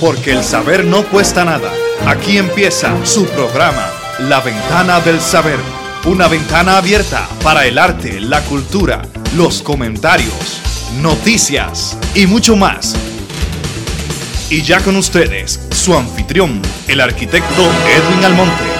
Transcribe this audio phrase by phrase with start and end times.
[0.00, 1.72] porque el saber no cuesta nada.
[2.06, 5.58] Aquí empieza su programa, La Ventana del Saber,
[6.04, 9.02] una ventana abierta para el arte, la cultura,
[9.36, 10.60] los comentarios,
[11.00, 12.94] noticias y mucho más.
[14.50, 18.75] Y ya con ustedes, su anfitrión, el arquitecto Edwin Almonte.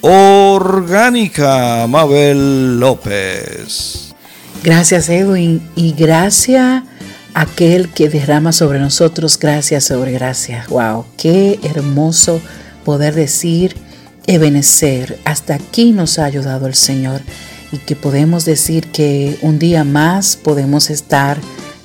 [0.00, 4.14] Orgánica, Mabel López.
[4.62, 6.82] Gracias Edwin y gracias
[7.34, 10.68] aquel que derrama sobre nosotros gracias sobre gracias.
[10.68, 12.40] Wow, qué hermoso
[12.84, 13.76] poder decir
[14.26, 15.18] Ebenecer.
[15.26, 17.20] Hasta aquí nos ha ayudado el Señor
[17.70, 21.38] y que podemos decir que un día más podemos estar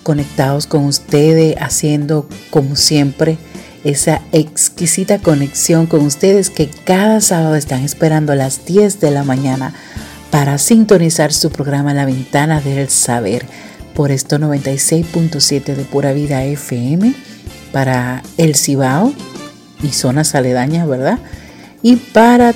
[0.03, 3.37] conectados con ustedes haciendo como siempre
[3.83, 9.23] esa exquisita conexión con ustedes que cada sábado están esperando a las 10 de la
[9.23, 9.73] mañana
[10.31, 13.45] para sintonizar su programa La Ventana del Saber
[13.93, 17.13] por esto 96.7 de Pura Vida FM
[17.71, 19.13] para el Cibao
[19.83, 21.19] y zonas aledañas, ¿verdad?
[21.81, 22.53] Y para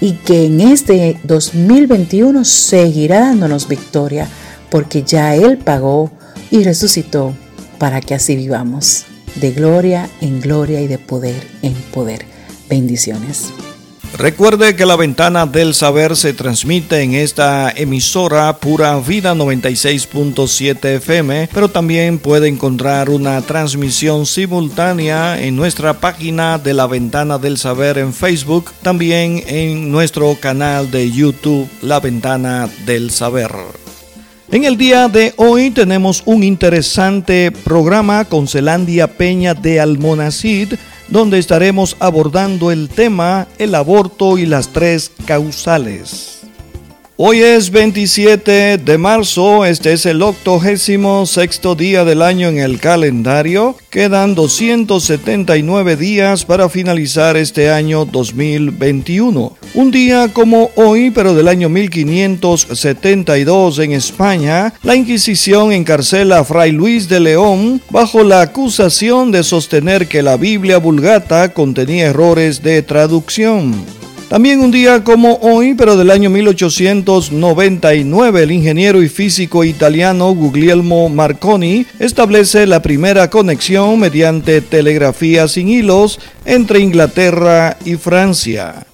[0.00, 4.26] y que en este 2021 seguirá dándonos victoria
[4.68, 6.10] porque ya Él pagó
[6.50, 7.36] y resucitó
[7.78, 9.04] para que así vivamos
[9.36, 12.24] de gloria en gloria y de poder en poder.
[12.68, 13.52] Bendiciones.
[14.18, 21.48] Recuerde que la ventana del saber se transmite en esta emisora Pura Vida 96.7 FM,
[21.52, 27.98] pero también puede encontrar una transmisión simultánea en nuestra página de la ventana del saber
[27.98, 33.81] en Facebook, también en nuestro canal de YouTube La ventana del saber.
[34.52, 40.74] En el día de hoy tenemos un interesante programa con Celandia Peña de Almonacid,
[41.08, 46.41] donde estaremos abordando el tema el aborto y las tres causales.
[47.24, 52.80] Hoy es 27 de marzo, este es el octogésimo sexto día del año en el
[52.80, 53.76] calendario.
[53.90, 59.56] Quedan 279 días para finalizar este año 2021.
[59.74, 66.72] Un día como hoy, pero del año 1572 en España, la Inquisición encarcela a Fray
[66.72, 72.82] Luis de León bajo la acusación de sostener que la Biblia vulgata contenía errores de
[72.82, 74.01] traducción.
[74.32, 81.10] También un día como hoy, pero del año 1899, el ingeniero y físico italiano Guglielmo
[81.10, 88.86] Marconi establece la primera conexión mediante telegrafía sin hilos entre Inglaterra y Francia.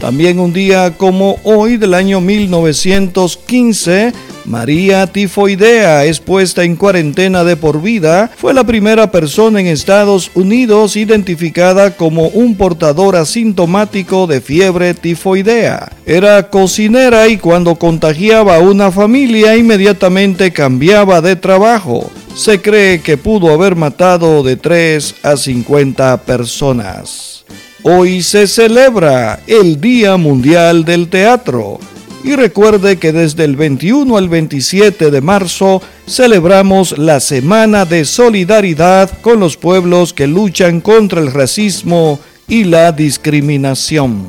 [0.00, 4.12] También un día como hoy del año 1915,
[4.44, 8.30] María Tifoidea es puesta en cuarentena de por vida.
[8.36, 15.92] Fue la primera persona en Estados Unidos identificada como un portador asintomático de fiebre tifoidea.
[16.06, 22.10] Era cocinera y cuando contagiaba a una familia inmediatamente cambiaba de trabajo.
[22.34, 27.44] Se cree que pudo haber matado de 3 a 50 personas.
[27.84, 31.78] Hoy se celebra el Día Mundial del Teatro
[32.24, 39.10] y recuerde que desde el 21 al 27 de marzo celebramos la Semana de Solidaridad
[39.20, 44.28] con los pueblos que luchan contra el racismo y la discriminación.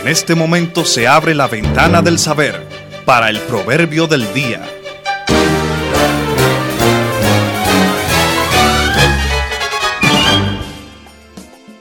[0.00, 2.66] En este momento se abre la ventana del saber
[3.04, 4.62] para el proverbio del día.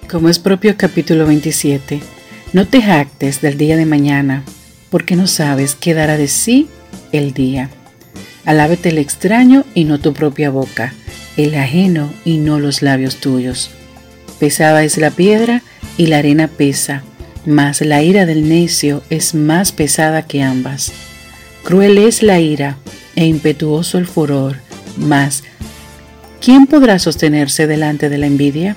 [0.09, 2.01] Como es propio capítulo 27,
[2.53, 4.43] no te jactes del día de mañana,
[4.89, 6.67] porque no sabes qué dará de sí
[7.11, 7.69] el día.
[8.45, 10.93] Alábete el extraño y no tu propia boca,
[11.37, 13.69] el ajeno y no los labios tuyos.
[14.39, 15.61] Pesada es la piedra
[15.97, 17.03] y la arena pesa,
[17.45, 20.91] mas la ira del necio es más pesada que ambas.
[21.63, 22.77] Cruel es la ira
[23.15, 24.57] e impetuoso el furor,
[24.97, 25.43] mas
[26.41, 28.75] ¿quién podrá sostenerse delante de la envidia?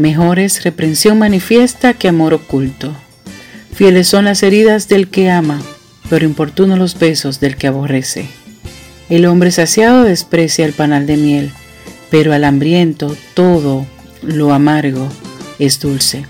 [0.00, 2.96] Mejor es reprensión manifiesta que amor oculto.
[3.74, 5.60] Fieles son las heridas del que ama,
[6.08, 8.24] pero importunos los besos del que aborrece.
[9.10, 11.50] El hombre saciado desprecia el panal de miel,
[12.10, 13.84] pero al hambriento todo
[14.22, 15.06] lo amargo
[15.58, 16.24] es dulce.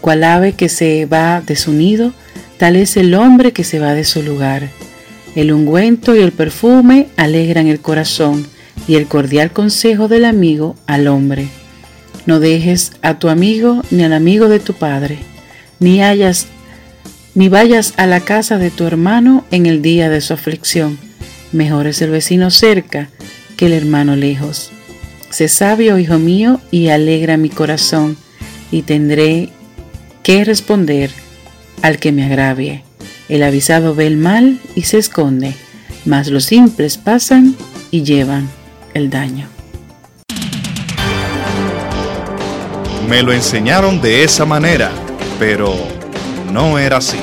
[0.00, 2.12] Cual ave que se va de su nido,
[2.58, 4.70] tal es el hombre que se va de su lugar.
[5.36, 8.44] El ungüento y el perfume alegran el corazón
[8.88, 11.46] y el cordial consejo del amigo al hombre.
[12.26, 15.18] No dejes a tu amigo ni al amigo de tu padre,
[15.78, 16.46] ni hayas
[17.34, 20.98] ni vayas a la casa de tu hermano en el día de su aflicción.
[21.52, 23.08] Mejor es el vecino cerca
[23.56, 24.70] que el hermano lejos.
[25.30, 28.16] Sé sabio, hijo mío, y alegra mi corazón,
[28.70, 29.50] y tendré
[30.22, 31.10] que responder
[31.82, 32.84] al que me agravie.
[33.28, 35.54] El avisado ve el mal y se esconde,
[36.04, 37.56] mas los simples pasan
[37.90, 38.48] y llevan
[38.94, 39.53] el daño.
[43.14, 44.90] Me lo enseñaron de esa manera,
[45.38, 45.72] pero
[46.52, 47.20] no era así.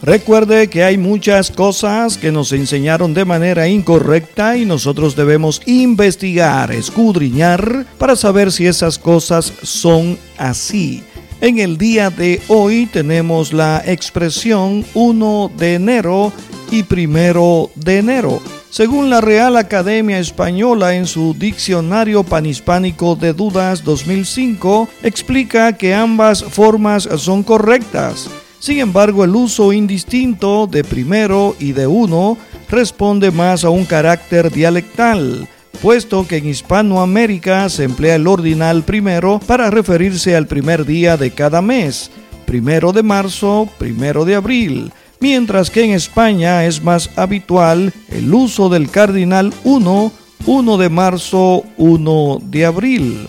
[0.00, 6.72] Recuerde que hay muchas cosas que nos enseñaron de manera incorrecta y nosotros debemos investigar,
[6.72, 11.04] escudriñar para saber si esas cosas son así.
[11.42, 16.34] En el día de hoy tenemos la expresión 1 de enero
[16.70, 18.42] y primero de enero.
[18.68, 26.44] Según la Real Academia Española en su Diccionario Panhispánico de Dudas 2005, explica que ambas
[26.44, 28.28] formas son correctas.
[28.58, 32.36] Sin embargo, el uso indistinto de primero y de uno
[32.68, 35.48] responde más a un carácter dialectal,
[35.82, 41.30] puesto que en Hispanoamérica se emplea el ordinal primero para referirse al primer día de
[41.30, 42.10] cada mes,
[42.46, 48.68] primero de marzo, primero de abril, mientras que en España es más habitual el uso
[48.68, 50.12] del cardinal 1,
[50.46, 53.28] 1 de marzo, 1 de abril.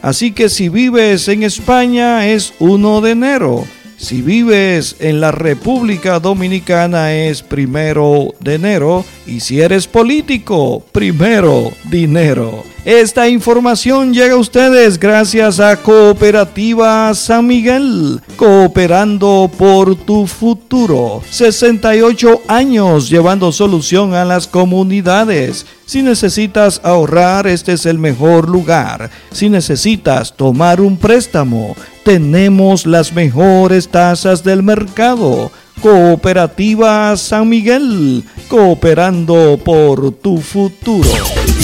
[0.00, 3.64] Así que si vives en España es 1 de enero
[4.02, 11.72] si vives en la República Dominicana es primero de enero y si eres político, primero
[11.90, 12.64] dinero.
[12.84, 21.22] Esta información llega a ustedes gracias a Cooperativa San Miguel, cooperando por tu futuro.
[21.30, 25.64] 68 años llevando solución a las comunidades.
[25.86, 29.10] Si necesitas ahorrar, este es el mejor lugar.
[29.30, 35.52] Si necesitas tomar un préstamo, tenemos las mejores tasas del mercado.
[35.80, 41.08] Cooperativa San Miguel, cooperando por tu futuro.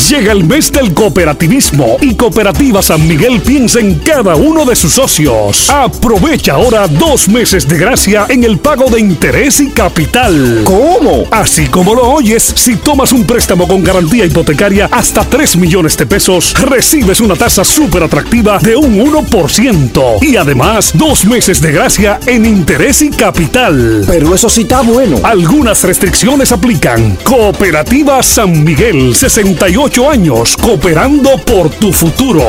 [0.06, 4.92] Llega el mes del cooperativismo y Cooperativa San Miguel piensa en cada uno de sus
[4.92, 5.68] socios.
[5.68, 10.62] Aprovecha ahora dos meses de gracia en el pago de interés y capital.
[10.64, 11.24] ¿Cómo?
[11.30, 16.06] Así como lo oyes, si tomas un préstamo con garantía hipotecaria hasta 3 millones de
[16.06, 20.22] pesos, recibes una tasa súper atractiva de un 1%.
[20.22, 24.04] Y además, dos meses de gracia en interés y capital.
[24.06, 25.18] Pero eso sí está bueno.
[25.24, 27.18] Algunas restricciones aplican.
[27.24, 32.42] Cooperativa San Miguel, 68 años, cooperando por tu futuro.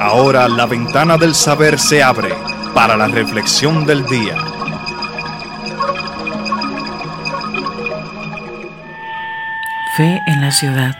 [0.00, 2.30] Ahora la ventana del saber se abre
[2.74, 4.36] para la reflexión del día.
[9.96, 10.96] Fe en la ciudad.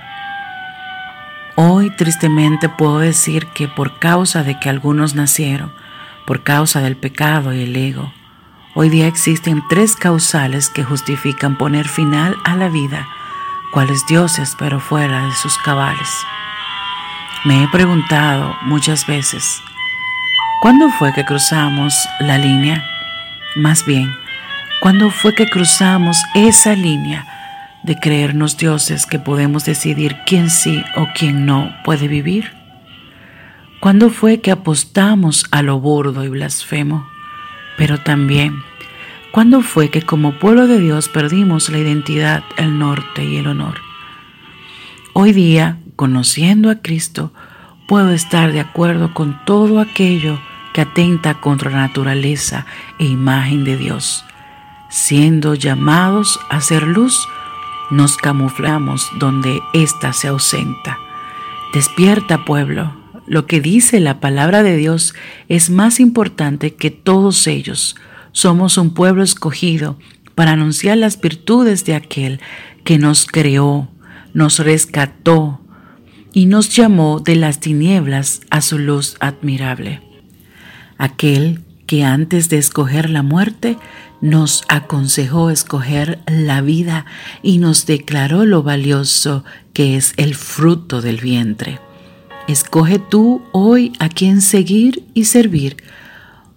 [1.57, 5.73] Hoy tristemente puedo decir que por causa de que algunos nacieron,
[6.27, 8.13] por causa del pecado y el ego.
[8.81, 13.09] Hoy día existen tres causales que justifican poner final a la vida,
[13.73, 16.09] cuales dioses pero fuera de sus cabales.
[17.45, 19.61] Me he preguntado muchas veces,
[20.63, 22.89] ¿cuándo fue que cruzamos la línea?
[23.57, 24.15] Más bien,
[24.81, 27.27] ¿cuándo fue que cruzamos esa línea
[27.83, 32.53] de creernos dioses que podemos decidir quién sí o quién no puede vivir?
[33.81, 37.18] ¿Cuándo fue que apostamos a lo burdo y blasfemo?
[37.79, 38.65] Pero también,
[39.31, 43.81] ¿cuándo fue que como pueblo de Dios perdimos la identidad, el norte y el honor?
[45.15, 47.33] Hoy día, conociendo a Cristo,
[47.87, 50.41] puedo estar de acuerdo con todo aquello
[50.75, 52.67] que atenta contra la naturaleza
[52.99, 54.25] e imagen de Dios.
[54.91, 57.29] Siendo llamados a ser luz,
[57.91, 60.99] nos camuflamos donde ésta se ausenta.
[61.73, 62.98] Despierta, pueblo,
[63.29, 65.15] lo que dice la palabra de Dios
[65.49, 67.95] es más importante que todos ellos.
[68.33, 69.99] Somos un pueblo escogido
[70.35, 72.41] para anunciar las virtudes de aquel
[72.85, 73.89] que nos creó,
[74.33, 75.61] nos rescató
[76.33, 80.01] y nos llamó de las tinieblas a su luz admirable.
[80.97, 83.79] Aquel que antes de escoger la muerte,
[84.21, 87.07] nos aconsejó escoger la vida
[87.43, 91.81] y nos declaró lo valioso que es el fruto del vientre.
[92.49, 95.77] Escoge tú hoy a quién seguir y servir,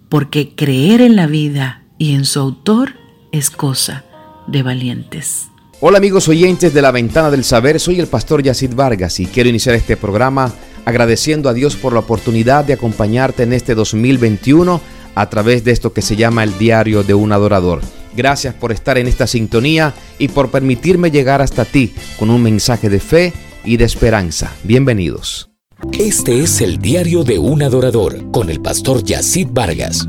[0.08, 2.94] porque creer en la vida y en su autor
[3.30, 4.02] es cosa
[4.46, 5.48] de valientes.
[5.80, 9.50] Hola amigos oyentes de la Ventana del Saber, soy el pastor Yacid Vargas y quiero
[9.50, 10.50] iniciar este programa
[10.86, 14.80] agradeciendo a Dios por la oportunidad de acompañarte en este 2021
[15.14, 17.82] a través de esto que se llama el diario de un adorador.
[18.16, 22.88] Gracias por estar en esta sintonía y por permitirme llegar hasta ti con un mensaje
[22.88, 24.50] de fe y de esperanza.
[24.64, 25.51] Bienvenidos.
[25.90, 30.06] Este es el diario de un adorador con el pastor Yacid Vargas.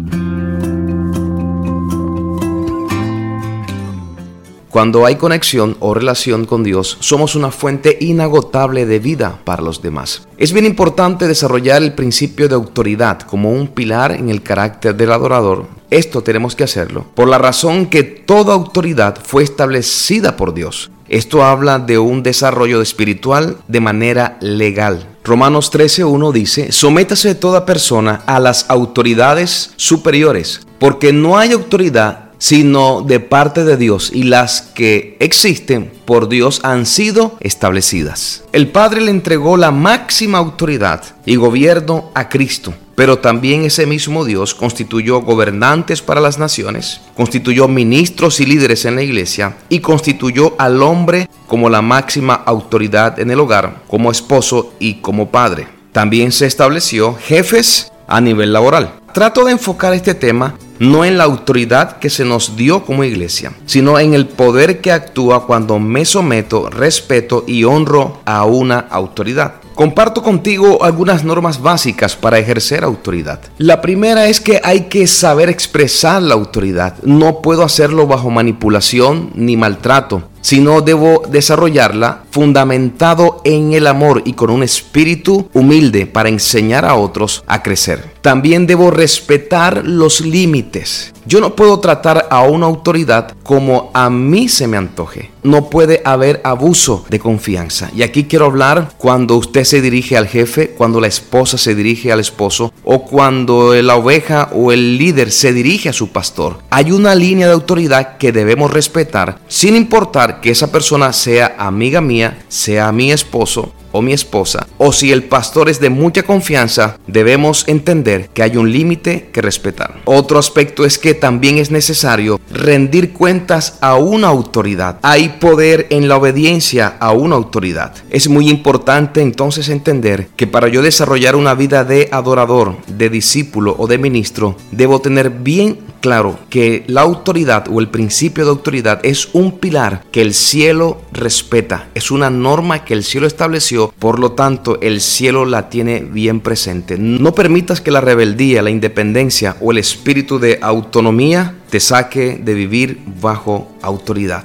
[4.70, 9.82] Cuando hay conexión o relación con Dios, somos una fuente inagotable de vida para los
[9.82, 10.28] demás.
[10.38, 15.12] Es bien importante desarrollar el principio de autoridad como un pilar en el carácter del
[15.12, 15.66] adorador.
[15.90, 20.92] Esto tenemos que hacerlo por la razón que toda autoridad fue establecida por Dios.
[21.14, 25.08] Esto habla de un desarrollo espiritual de manera legal.
[25.24, 33.04] Romanos 13.1 dice, sométase toda persona a las autoridades superiores, porque no hay autoridad sino
[33.04, 38.44] de parte de Dios y las que existen por Dios han sido establecidas.
[38.52, 44.26] El Padre le entregó la máxima autoridad y gobierno a Cristo, pero también ese mismo
[44.26, 50.56] Dios constituyó gobernantes para las naciones, constituyó ministros y líderes en la iglesia y constituyó
[50.60, 55.68] al hombre como la máxima autoridad en el hogar, como esposo y como padre.
[55.92, 58.94] También se estableció jefes a nivel laboral.
[59.14, 63.54] Trato de enfocar este tema no en la autoridad que se nos dio como iglesia,
[63.66, 69.63] sino en el poder que actúa cuando me someto, respeto y honro a una autoridad.
[69.76, 73.40] Comparto contigo algunas normas básicas para ejercer autoridad.
[73.58, 76.98] La primera es que hay que saber expresar la autoridad.
[77.04, 84.34] No puedo hacerlo bajo manipulación ni maltrato sino debo desarrollarla fundamentado en el amor y
[84.34, 88.14] con un espíritu humilde para enseñar a otros a crecer.
[88.22, 91.14] También debo respetar los límites.
[91.26, 95.32] Yo no puedo tratar a una autoridad como a mí se me antoje.
[95.44, 97.92] No puede haber abuso de confianza.
[97.94, 102.14] Y aquí quiero hablar cuando usted se dirige al jefe, cuando la esposa se dirige
[102.14, 106.60] al esposo o cuando la oveja o el líder se dirige a su pastor.
[106.70, 112.02] Hay una línea de autoridad que debemos respetar sin importar que esa persona sea amiga
[112.02, 116.98] mía, sea mi esposo o mi esposa, o si el pastor es de mucha confianza,
[117.06, 120.02] debemos entender que hay un límite que respetar.
[120.06, 124.98] Otro aspecto es que también es necesario rendir cuentas a una autoridad.
[125.04, 127.94] Hay poder en la obediencia a una autoridad.
[128.10, 133.76] Es muy importante entonces entender que para yo desarrollar una vida de adorador, de discípulo
[133.78, 139.00] o de ministro, debo tener bien claro que la autoridad o el principio de autoridad
[139.04, 144.20] es un pilar que el cielo respeta, es una norma que el cielo estableció, por
[144.20, 146.98] lo tanto el cielo la tiene bien presente.
[146.98, 152.54] No permitas que la rebeldía, la independencia o el espíritu de autonomía te saque de
[152.54, 154.44] vivir bajo autoridad.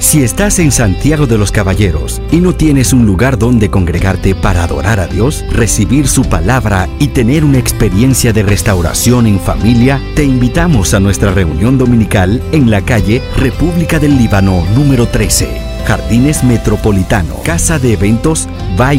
[0.00, 4.62] Si estás en Santiago de los Caballeros y no tienes un lugar donde congregarte para
[4.62, 10.24] adorar a Dios, recibir su palabra y tener una experiencia de restauración en familia, te
[10.24, 15.48] invitamos a nuestra reunión dominical en la calle República del Líbano número 13,
[15.84, 18.48] Jardines Metropolitano, Casa de Eventos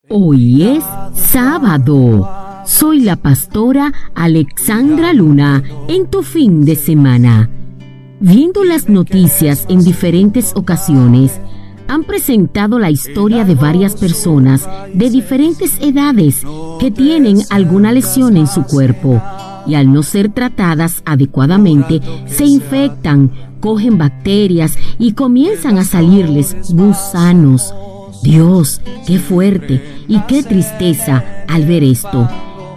[0.09, 2.31] Hoy es sábado.
[2.64, 7.50] Soy la pastora Alexandra Luna en tu fin de semana.
[8.26, 11.43] Viendo las noticias en diferentes ocasiones,
[11.88, 16.43] han presentado la historia de varias personas de diferentes edades
[16.81, 19.21] que tienen alguna lesión en su cuerpo
[19.66, 27.75] y al no ser tratadas adecuadamente se infectan, cogen bacterias y comienzan a salirles gusanos.
[28.23, 32.26] Dios, qué fuerte y qué tristeza al ver esto.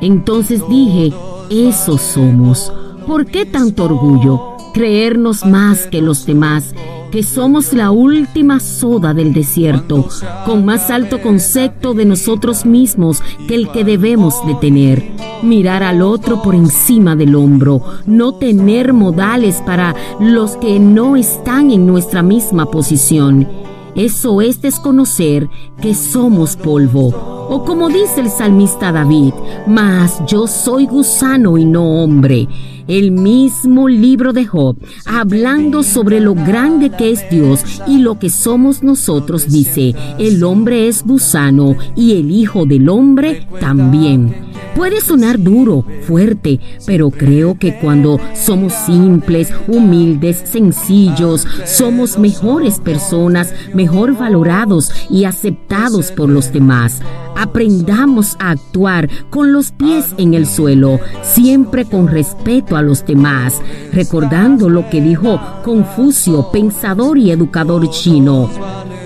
[0.01, 1.13] Entonces dije,
[1.49, 2.73] esos somos.
[3.07, 4.56] ¿Por qué tanto orgullo?
[4.77, 6.75] Creernos más que los demás
[7.11, 10.07] que somos la última soda del desierto,
[10.45, 15.03] con más alto concepto de nosotros mismos que el que debemos de tener.
[15.41, 21.71] Mirar al otro por encima del hombro, no tener modales para los que no están
[21.71, 23.47] en nuestra misma posición.
[23.95, 25.49] Eso es desconocer
[25.81, 27.47] que somos polvo.
[27.49, 29.33] O como dice el salmista David,
[29.65, 32.47] mas yo soy gusano y no hombre
[32.87, 38.29] el mismo libro de Job, hablando sobre lo grande que es Dios y lo que
[38.29, 44.47] somos nosotros, dice, el hombre es gusano y el Hijo del Hombre también.
[44.75, 53.53] Puede sonar duro, fuerte, pero creo que cuando somos simples, humildes, sencillos, somos mejores personas,
[53.73, 57.01] mejor valorados y aceptados por los demás.
[57.37, 63.61] Aprendamos a actuar con los pies en el suelo, siempre con respeto a los demás,
[63.93, 68.49] recordando lo que dijo Confucio, pensador y educador chino.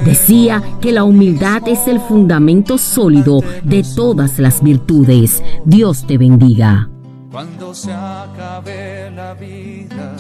[0.05, 5.43] Decía que la humildad es el fundamento sólido de todas las virtudes.
[5.65, 6.89] Dios te bendiga.
[7.31, 10.15] Cuando se acabe la vida,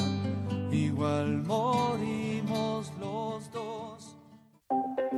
[0.71, 4.15] igual morimos los dos.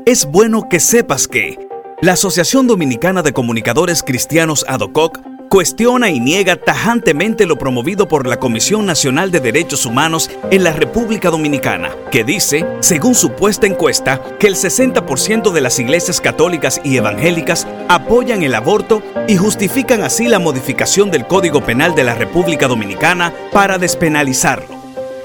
[0.06, 1.73] Es bueno que sepas que
[2.04, 8.42] la Asociación Dominicana de Comunicadores Cristianos ADOCOC cuestiona y niega tajantemente lo promovido por la
[8.42, 14.48] Comisión Nacional de Derechos Humanos en la República Dominicana, que dice, según supuesta encuesta, que
[14.48, 20.40] el 60% de las iglesias católicas y evangélicas apoyan el aborto y justifican así la
[20.40, 24.73] modificación del Código Penal de la República Dominicana para despenalizarlo.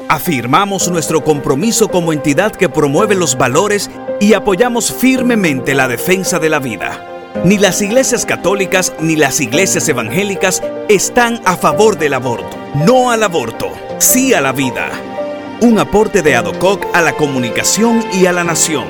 [0.08, 6.48] Afirmamos nuestro compromiso como entidad que promueve los valores y apoyamos firmemente la defensa de
[6.48, 7.04] la vida.
[7.44, 12.56] Ni las iglesias católicas ni las iglesias evangélicas están a favor del aborto.
[12.86, 14.88] No al aborto, sí a la vida.
[15.60, 18.86] Un aporte de ADOCOC a la comunicación y a la nación.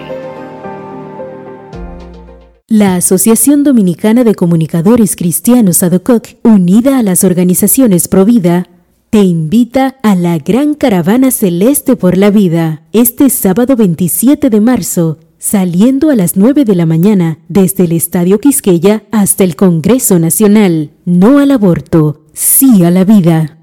[2.69, 8.69] La Asociación Dominicana de Comunicadores Cristianos ADOCOC, unida a las organizaciones Provida,
[9.11, 15.19] te invita a la Gran Caravana Celeste por la Vida este sábado 27 de marzo
[15.39, 20.91] saliendo a las 9 de la mañana desde el Estadio Quisqueya hasta el Congreso Nacional.
[21.05, 23.55] No al aborto, sí a la vida.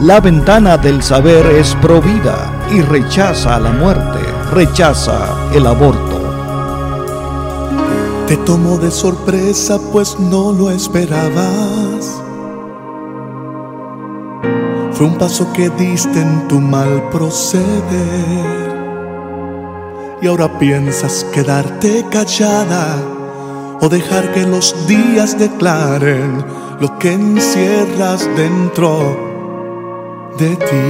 [0.00, 4.18] La ventana del saber es provida y rechaza la muerte,
[4.52, 6.25] rechaza el aborto.
[8.26, 12.22] Te tomo de sorpresa pues no lo esperabas
[14.96, 18.74] fue un paso que diste en tu mal proceder.
[20.22, 22.96] Y ahora piensas quedarte callada
[23.82, 26.42] o dejar que los días declaren
[26.80, 29.18] lo que encierras dentro
[30.38, 30.88] de ti.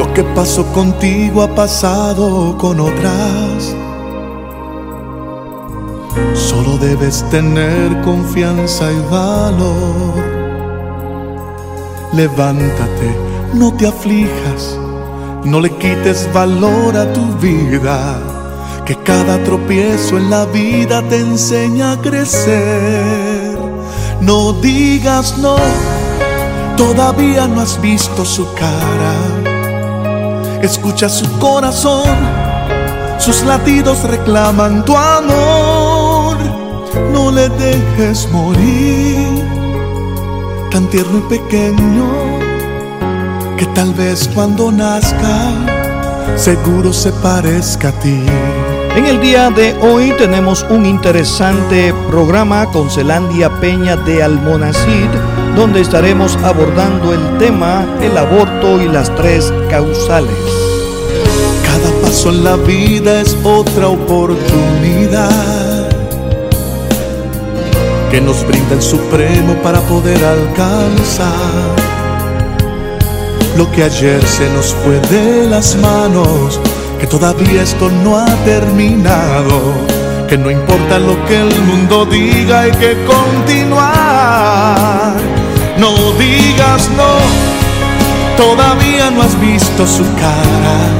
[0.00, 3.76] Lo que pasó contigo ha pasado con otras.
[6.34, 10.44] Solo debes tener confianza y valor
[12.16, 13.16] levántate,
[13.54, 14.78] no te aflijas,
[15.44, 18.18] no le quites valor a tu vida,
[18.84, 23.58] que cada tropiezo en la vida te enseña a crecer.
[24.20, 25.56] No digas no,
[26.76, 29.14] todavía no has visto su cara.
[30.62, 32.16] Escucha su corazón,
[33.18, 35.73] sus latidos reclaman tu amor.
[37.14, 39.44] No le dejes morir
[40.72, 42.06] tan tierno y pequeño
[43.56, 45.52] que tal vez cuando nazca
[46.34, 48.20] seguro se parezca a ti.
[48.96, 55.08] En el día de hoy tenemos un interesante programa con Celandia Peña de Almonacid,
[55.54, 60.34] donde estaremos abordando el tema el aborto y las tres causales.
[61.64, 65.73] Cada paso en la vida es otra oportunidad
[68.10, 71.94] que nos brinda el Supremo para poder alcanzar
[73.56, 76.60] lo que ayer se nos fue de las manos,
[76.98, 79.72] que todavía esto no ha terminado,
[80.28, 85.14] que no importa lo que el mundo diga, hay que continuar.
[85.78, 87.14] No digas no,
[88.36, 90.90] todavía no has visto su cara.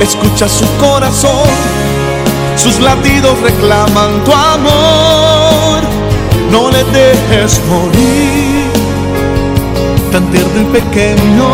[0.00, 1.48] escucha su corazón,
[2.56, 5.31] sus latidos reclaman tu amor.
[6.52, 8.70] No le dejes morir,
[10.12, 11.48] tan tierno y pequeño,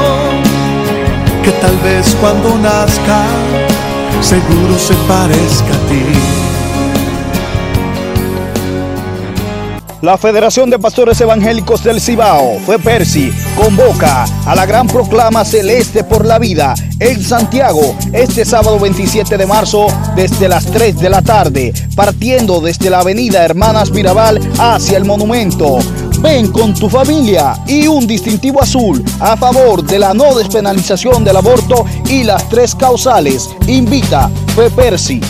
[1.44, 3.22] que tal vez cuando nazca,
[4.20, 6.57] seguro se parezca a ti.
[10.00, 16.04] La Federación de Pastores Evangélicos del Cibao, fue Percy, convoca a la gran proclama celeste
[16.04, 21.20] por la vida en Santiago este sábado 27 de marzo desde las 3 de la
[21.20, 25.80] tarde, partiendo desde la avenida Hermanas Mirabal hacia el monumento.
[26.20, 31.38] Ven con tu familia y un distintivo azul a favor de la no despenalización del
[31.38, 33.50] aborto y las tres causales.
[33.66, 35.20] Invita Fue Percy.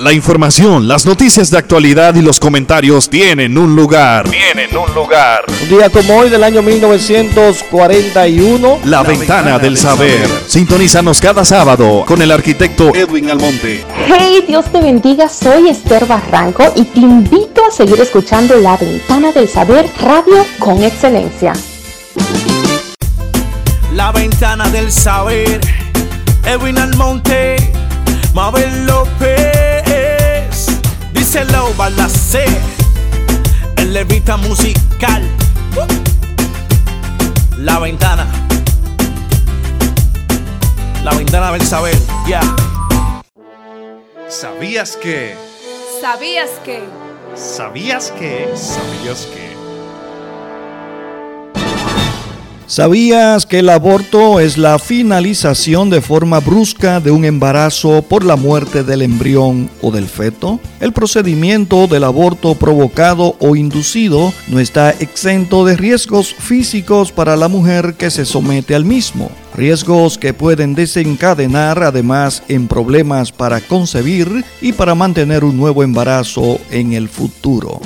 [0.00, 4.26] La información, las noticias de actualidad y los comentarios tienen un lugar.
[4.30, 5.44] Tienen un lugar.
[5.62, 8.78] Un día como hoy del año 1941.
[8.84, 10.26] La, ventana, del, saber.
[10.46, 13.84] Sintonízanos cada sábado con el arquitecto Edwin Almonte.
[14.06, 15.28] Hey, Dios te bendiga.
[15.28, 20.82] Soy Esther Barranco y te invito a seguir escuchando La Ventana del Saber Radio con
[20.82, 21.52] excelencia.
[23.92, 25.60] La Ventana del Saber.
[26.46, 27.70] Edwin Almonte.
[28.34, 29.19] Mabel López
[31.30, 32.44] díselo, balacé,
[33.76, 35.22] el levita musical.
[37.56, 38.26] La ventana,
[41.04, 42.40] la ventana del saber, ya.
[44.28, 45.36] ¿Sabías que?
[46.00, 46.82] ¿Sabías que?
[47.36, 48.48] ¿Sabías que?
[48.56, 49.49] ¿Sabías que?
[52.80, 58.36] ¿Sabías que el aborto es la finalización de forma brusca de un embarazo por la
[58.36, 60.58] muerte del embrión o del feto?
[60.80, 67.48] El procedimiento del aborto provocado o inducido no está exento de riesgos físicos para la
[67.48, 69.30] mujer que se somete al mismo.
[69.54, 76.58] Riesgos que pueden desencadenar además en problemas para concebir y para mantener un nuevo embarazo
[76.70, 77.78] en el futuro.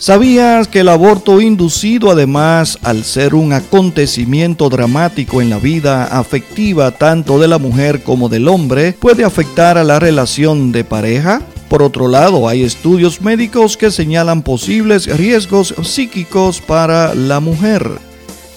[0.00, 6.90] ¿Sabías que el aborto inducido, además, al ser un acontecimiento dramático en la vida afectiva
[6.90, 11.42] tanto de la mujer como del hombre, puede afectar a la relación de pareja?
[11.68, 18.09] Por otro lado, hay estudios médicos que señalan posibles riesgos psíquicos para la mujer.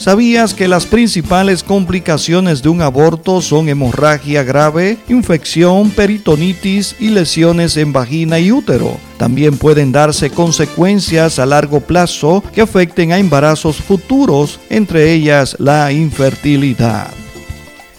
[0.04, 7.78] ¿Sabías que las principales complicaciones de un aborto son hemorragia grave, infección, peritonitis y lesiones
[7.78, 8.98] en vagina y útero?
[9.18, 15.90] También pueden darse consecuencias a largo plazo que afecten a embarazos futuros, entre ellas la
[15.94, 17.08] infertilidad.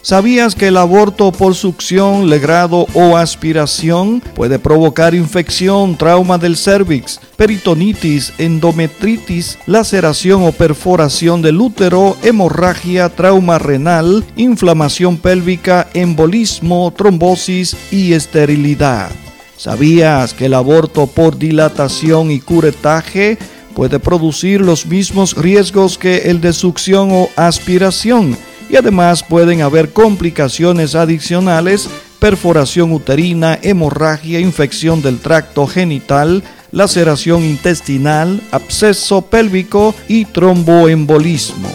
[0.05, 7.19] ¿Sabías que el aborto por succión, legrado o aspiración puede provocar infección, trauma del cervix,
[7.39, 18.13] peritonitis, endometritis, laceración o perforación del útero, hemorragia, trauma renal, inflamación pélvica, embolismo, trombosis y
[18.13, 19.11] esterilidad?
[19.57, 23.39] ¿Sabías que el aborto por dilatación y curetaje
[23.75, 28.37] puede producir los mismos riesgos que el de succión o aspiración?
[28.75, 38.43] Y además pueden haber complicaciones adicionales, perforación uterina, hemorragia, infección del tracto genital, laceración intestinal,
[38.51, 41.71] absceso pélvico y tromboembolismo.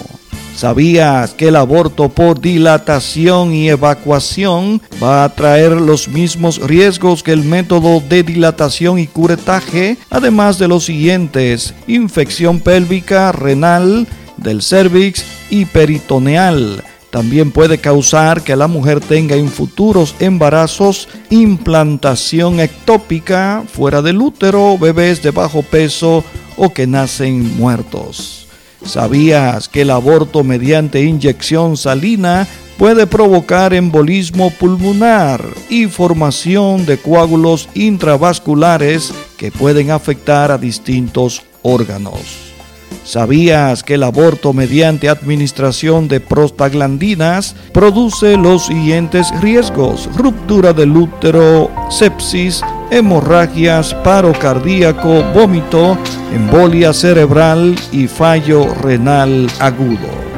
[0.57, 7.31] ¿Sabías que el aborto por dilatación y evacuación va a traer los mismos riesgos que
[7.31, 15.23] el método de dilatación y curetaje, además de los siguientes, infección pélvica, renal, del cervix
[15.49, 16.83] y peritoneal.
[17.11, 24.77] También puede causar que la mujer tenga en futuros embarazos implantación ectópica fuera del útero,
[24.77, 26.23] bebés de bajo peso
[26.55, 28.47] o que nacen muertos.
[28.85, 37.67] ¿Sabías que el aborto mediante inyección salina puede provocar embolismo pulmonar y formación de coágulos
[37.73, 42.48] intravasculares que pueden afectar a distintos órganos?
[43.03, 50.09] ¿Sabías que el aborto mediante administración de prostaglandinas produce los siguientes riesgos?
[50.15, 55.97] Ruptura del útero, sepsis, hemorragias, paro cardíaco, vómito,
[56.33, 60.29] embolia cerebral y fallo renal agudo.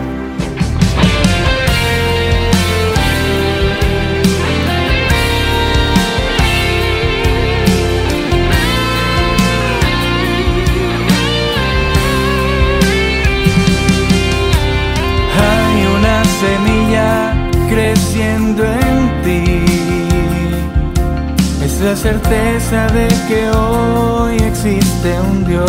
[21.92, 25.68] La certeza de que hoy existe un Dios.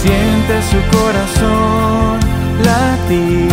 [0.00, 2.18] Siente su corazón
[2.64, 3.48] latir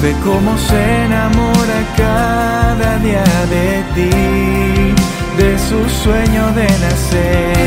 [0.00, 3.24] Ve cómo se enamora cada día
[3.54, 4.14] de ti,
[5.36, 7.63] de su sueño de nacer,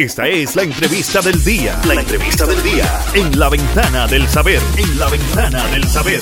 [0.00, 1.78] Esta es la entrevista del día.
[1.86, 2.86] La entrevista del día.
[3.12, 4.58] En la ventana del saber.
[4.78, 6.20] En la ventana del saber.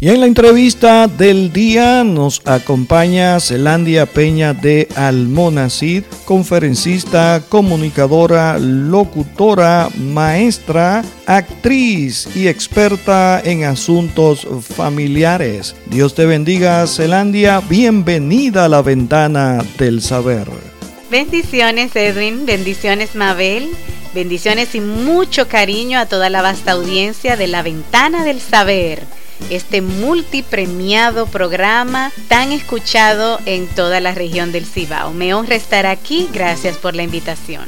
[0.00, 9.90] Y en la entrevista del día nos acompaña Zelandia Peña de Almonacid, conferencista, comunicadora, locutora,
[9.94, 15.76] maestra, actriz y experta en asuntos familiares.
[15.84, 17.60] Dios te bendiga, Zelandia.
[17.60, 20.65] Bienvenida a la ventana del saber.
[21.10, 23.70] Bendiciones Edwin, bendiciones Mabel,
[24.12, 29.04] bendiciones y mucho cariño a toda la vasta audiencia de la Ventana del Saber,
[29.48, 35.12] este multipremiado programa tan escuchado en toda la región del Cibao.
[35.12, 37.66] Me honra estar aquí, gracias por la invitación.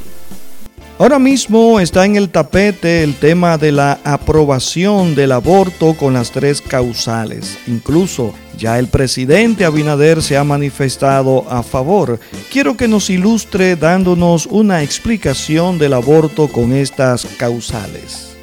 [0.98, 6.32] Ahora mismo está en el tapete el tema de la aprobación del aborto con las
[6.32, 7.56] tres causales.
[7.68, 12.18] Incluso ya el presidente Abinader se ha manifestado a favor.
[12.50, 18.36] Quiero que nos ilustre dándonos una explicación del aborto con estas causales.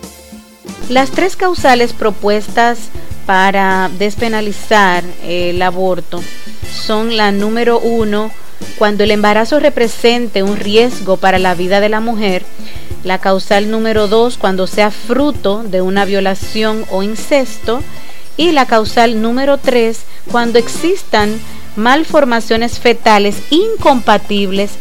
[0.88, 2.88] Las tres causales propuestas
[3.26, 6.24] para despenalizar el aborto
[6.72, 8.32] son la número uno,
[8.78, 12.46] cuando el embarazo represente un riesgo para la vida de la mujer,
[13.04, 17.82] la causal número dos, cuando sea fruto de una violación o incesto,
[18.38, 21.39] y la causal número tres, cuando existan
[21.76, 24.72] malformaciones fetales incompatibles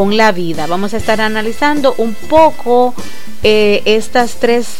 [0.00, 0.66] con la vida.
[0.66, 2.94] Vamos a estar analizando un poco
[3.42, 4.78] eh, estas tres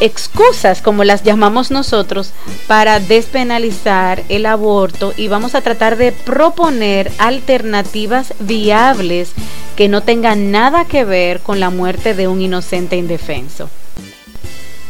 [0.00, 2.34] excusas, como las llamamos nosotros,
[2.66, 9.32] para despenalizar el aborto y vamos a tratar de proponer alternativas viables
[9.76, 13.70] que no tengan nada que ver con la muerte de un inocente indefenso.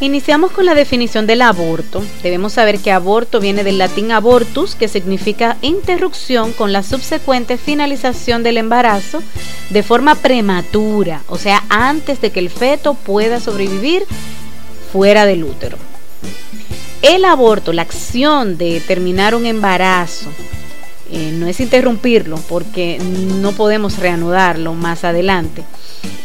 [0.01, 2.03] Iniciamos con la definición del aborto.
[2.23, 8.43] Debemos saber que aborto viene del latín abortus, que significa interrupción con la subsecuente finalización
[8.43, 9.23] del embarazo
[9.69, 14.05] de forma prematura, o sea, antes de que el feto pueda sobrevivir
[14.91, 15.77] fuera del útero.
[17.03, 20.31] El aborto, la acción de terminar un embarazo,
[21.13, 25.65] eh, no es interrumpirlo porque no podemos reanudarlo más adelante.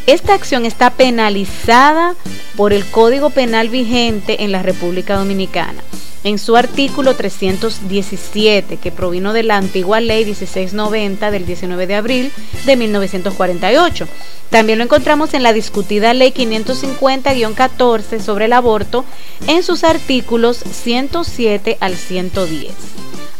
[0.06, 2.14] Esta acción está penalizada
[2.56, 5.82] por el Código Penal vigente en la República Dominicana.
[6.22, 12.32] En su artículo 317, que provino de la antigua ley 1690 del 19 de abril
[12.64, 14.08] de 1948.
[14.50, 19.04] También lo encontramos en la discutida ley 550-14 sobre el aborto
[19.46, 22.72] en sus artículos 107 al 110.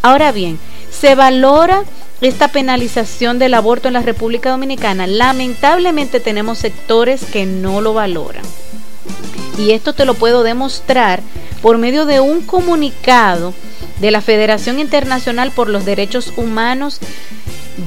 [0.02, 0.58] Ahora bien,
[0.98, 1.84] se valora
[2.20, 8.44] esta penalización del aborto en la República Dominicana, lamentablemente tenemos sectores que no lo valoran.
[9.58, 11.20] Y esto te lo puedo demostrar
[11.62, 13.52] por medio de un comunicado
[14.00, 17.00] de la Federación Internacional por los Derechos Humanos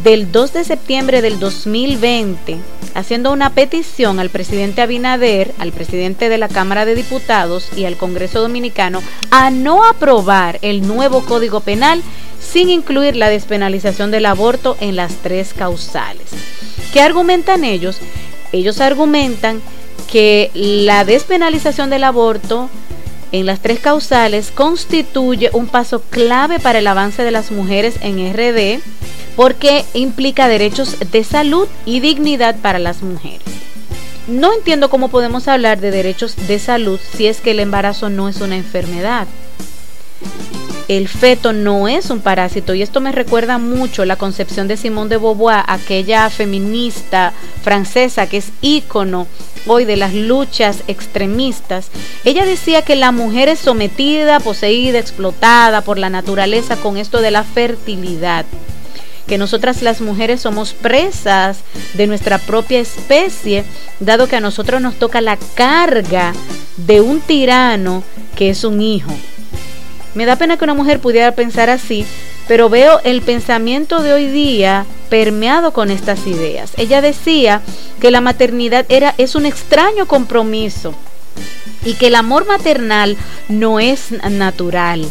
[0.04, 2.58] del 2 de septiembre del 2020,
[2.94, 7.98] haciendo una petición al presidente Abinader, al presidente de la Cámara de Diputados y al
[7.98, 12.04] Congreso Dominicano a no aprobar el nuevo Código Penal
[12.40, 16.28] sin incluir la despenalización del aborto en las tres causales.
[16.94, 17.98] ¿Qué argumentan ellos?
[18.52, 19.62] Ellos argumentan
[20.12, 22.70] que la despenalización del aborto
[23.32, 28.34] en las tres causales constituye un paso clave para el avance de las mujeres en
[28.34, 28.82] RD
[29.36, 33.48] porque implica derechos de salud y dignidad para las mujeres.
[34.28, 38.30] No entiendo cómo podemos hablar de derechos de salud si es que el embarazo no
[38.30, 39.28] es una enfermedad.
[40.90, 45.12] El feto no es un parásito y esto me recuerda mucho la concepción de Simone
[45.12, 49.28] de Beauvoir, aquella feminista francesa que es ícono
[49.68, 51.92] hoy de las luchas extremistas.
[52.26, 57.32] Ella decía que la mujer es sometida, poseída, explotada por la naturaleza con esto de
[57.32, 58.46] la fertilidad
[59.28, 61.60] que nosotras las mujeres somos presas
[61.94, 63.64] de nuestra propia especie,
[64.00, 66.34] dado que a nosotros nos toca la carga
[66.78, 68.02] de un tirano
[68.36, 69.14] que es un hijo.
[70.16, 72.06] Me da pena que una mujer pudiera pensar así,
[72.48, 76.72] pero veo el pensamiento de hoy día permeado con estas ideas.
[76.78, 77.62] Ella decía
[78.00, 80.94] que la maternidad era, es un extraño compromiso
[81.86, 83.18] y que el amor maternal
[83.48, 85.06] no es natural.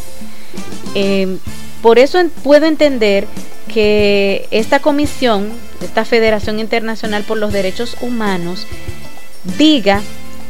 [0.95, 1.39] Eh,
[1.83, 3.27] por eso puedo entender
[3.73, 5.51] que esta comisión,
[5.83, 8.67] esta Federación Internacional por los Derechos Humanos,
[9.59, 10.03] diga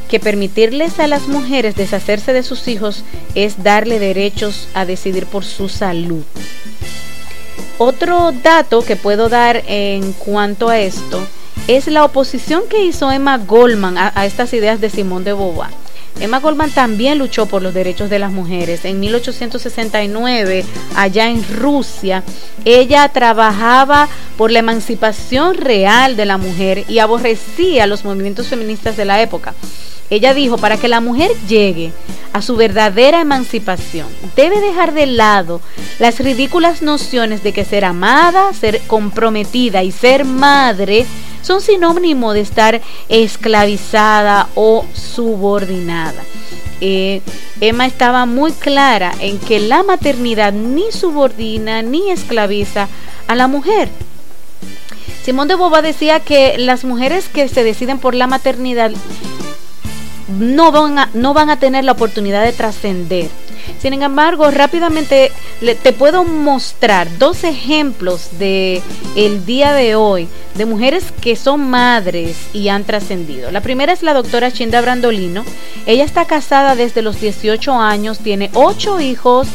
[0.08, 5.44] que permitirles a las mujeres deshacerse de sus hijos es darle derechos a decidir por
[5.44, 6.24] su salud.
[7.78, 11.24] Otro dato que puedo dar en cuanto a esto
[11.68, 15.70] es la oposición que hizo Emma Goldman a, estas ideas de Simón de Beauvoir.
[16.20, 18.84] Emma Goldman también luchó por los derechos de las mujeres.
[18.84, 20.64] En 1869,
[20.96, 22.24] allá en Rusia,
[22.64, 29.04] ella trabajaba por la emancipación real de la mujer y aborrecía los movimientos feministas de
[29.04, 29.54] la época.
[30.10, 31.92] Ella dijo, para que la mujer llegue
[32.32, 35.60] a su verdadera emancipación, debe dejar de lado
[35.98, 41.06] las ridículas nociones de que ser amada, ser comprometida y ser madre
[41.42, 46.07] son sinónimo de estar esclavizada o subordinada.
[46.80, 47.22] Eh,
[47.60, 52.88] Emma estaba muy clara en que la maternidad ni subordina ni esclaviza
[53.26, 53.88] a la mujer.
[55.24, 58.92] Simón de Boba decía que las mujeres que se deciden por la maternidad
[60.28, 63.28] no van a, no van a tener la oportunidad de trascender.
[63.80, 65.32] Sin embargo, rápidamente
[65.82, 68.82] te puedo mostrar dos ejemplos de
[69.16, 73.50] el día de hoy de mujeres que son madres y han trascendido.
[73.50, 75.44] La primera es la doctora Chinda Brandolino.
[75.86, 79.48] Ella está casada desde los 18 años, tiene ocho hijos,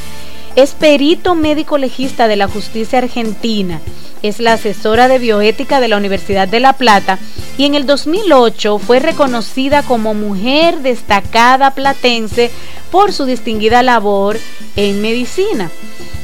[0.55, 3.81] es perito médico legista de la justicia argentina
[4.23, 7.19] es la asesora de bioética de la Universidad de La Plata
[7.57, 12.49] y en el 2008 fue reconocida como mujer destacada platense
[12.89, 14.39] por su distinguida labor
[14.77, 15.69] en medicina.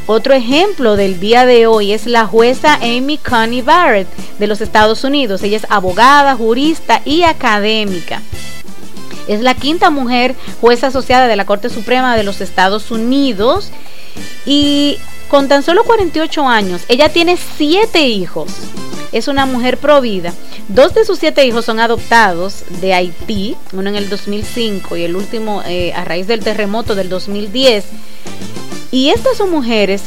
[0.08, 4.08] Otro ejemplo del día de hoy es la jueza Amy Coney Barrett
[4.39, 5.44] de los Estados Unidos.
[5.44, 8.22] Ella es abogada, jurista y académica.
[9.28, 13.72] Es la quinta mujer jueza asociada de la Corte Suprema de los Estados Unidos
[14.45, 14.97] y
[15.29, 18.51] con tan solo 48 años, ella tiene siete hijos.
[19.12, 20.34] Es una mujer provida.
[20.67, 25.15] Dos de sus siete hijos son adoptados de Haití, uno en el 2005 y el
[25.15, 27.86] último eh, a raíz del terremoto del 2010.
[28.91, 30.03] Y estas son mujeres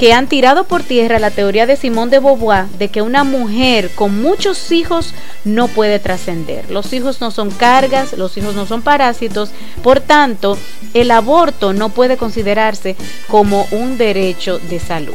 [0.00, 3.90] que han tirado por tierra la teoría de Simón de Beauvoir de que una mujer
[3.94, 5.12] con muchos hijos
[5.44, 6.70] no puede trascender.
[6.70, 9.50] Los hijos no son cargas, los hijos no son parásitos,
[9.82, 10.56] por tanto,
[10.94, 12.96] el aborto no puede considerarse
[13.28, 15.12] como un derecho de salud.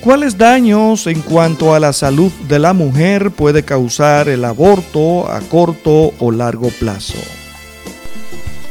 [0.00, 5.40] ¿Cuáles daños en cuanto a la salud de la mujer puede causar el aborto a
[5.40, 7.18] corto o largo plazo?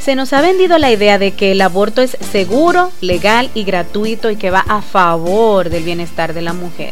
[0.04, 4.30] Se nos ha vendido la idea de que el aborto es seguro, legal y gratuito
[4.32, 6.92] y que va a favor del bienestar de la mujer.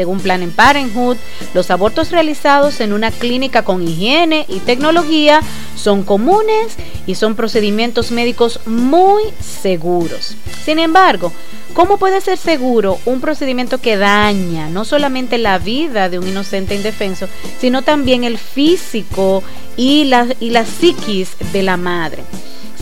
[0.00, 1.18] Según Plan Parenthood,
[1.52, 5.42] los abortos realizados en una clínica con higiene y tecnología
[5.76, 6.74] son comunes
[7.06, 10.36] y son procedimientos médicos muy seguros.
[10.64, 11.34] Sin embargo,
[11.74, 16.74] ¿Cómo puede ser seguro un procedimiento que daña no solamente la vida de un inocente
[16.74, 17.28] indefenso,
[17.60, 19.44] sino también el físico
[19.76, 22.24] y la, y la psiquis de la madre?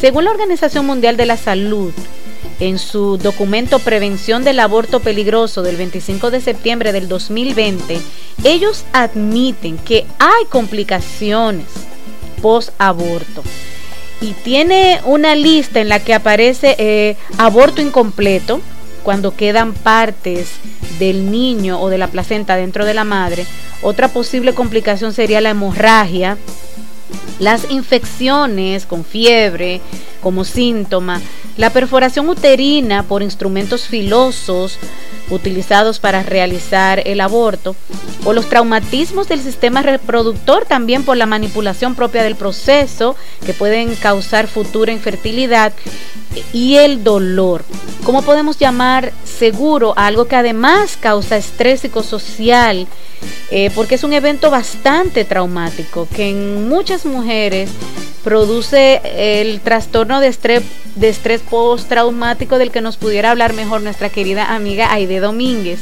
[0.01, 1.93] Según la Organización Mundial de la Salud,
[2.61, 8.01] en su documento Prevención del Aborto Peligroso del 25 de septiembre del 2020,
[8.44, 11.66] ellos admiten que hay complicaciones
[12.42, 13.42] post-aborto
[14.21, 18.61] y tiene una lista en la que aparece eh, aborto incompleto,
[19.03, 20.51] cuando quedan partes
[20.99, 23.47] del niño o de la placenta dentro de la madre.
[23.81, 26.37] Otra posible complicación sería la hemorragia,
[27.38, 29.81] las infecciones con fiebre
[30.29, 31.23] como síntoma,
[31.57, 34.79] la perforación uterina por instrumentos filosos
[35.31, 37.74] utilizados para realizar el aborto,
[38.26, 43.16] o los traumatismos del sistema reproductor también por la manipulación propia del proceso
[43.47, 45.72] que pueden causar futura infertilidad
[46.53, 47.64] y el dolor.
[48.05, 52.87] ¿Cómo podemos llamar seguro algo que además causa estrés psicosocial?
[53.51, 57.70] Eh, porque es un evento bastante traumático que en muchas mujeres
[58.25, 59.01] produce
[59.43, 60.62] el trastorno de estrés,
[60.97, 65.81] de estrés postraumático del que nos pudiera hablar mejor nuestra querida amiga Aide Domínguez,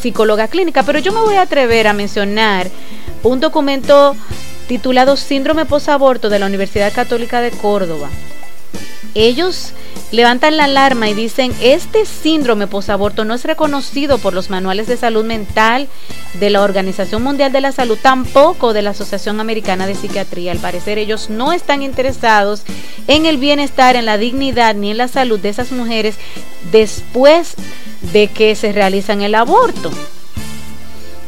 [0.00, 0.82] psicóloga clínica.
[0.82, 2.68] Pero yo me voy a atrever a mencionar
[3.22, 4.14] un documento
[4.68, 8.08] titulado Síndrome posaborto de la Universidad Católica de Córdoba.
[9.14, 9.72] Ellos
[10.10, 14.96] levantan la alarma y dicen, este síndrome posaborto no es reconocido por los manuales de
[14.96, 15.88] salud mental
[16.34, 20.52] de la Organización Mundial de la Salud, tampoco de la Asociación Americana de Psiquiatría.
[20.52, 22.62] Al parecer ellos no están interesados
[23.06, 26.16] en el bienestar, en la dignidad ni en la salud de esas mujeres
[26.72, 27.54] después
[28.12, 29.90] de que se realizan el aborto.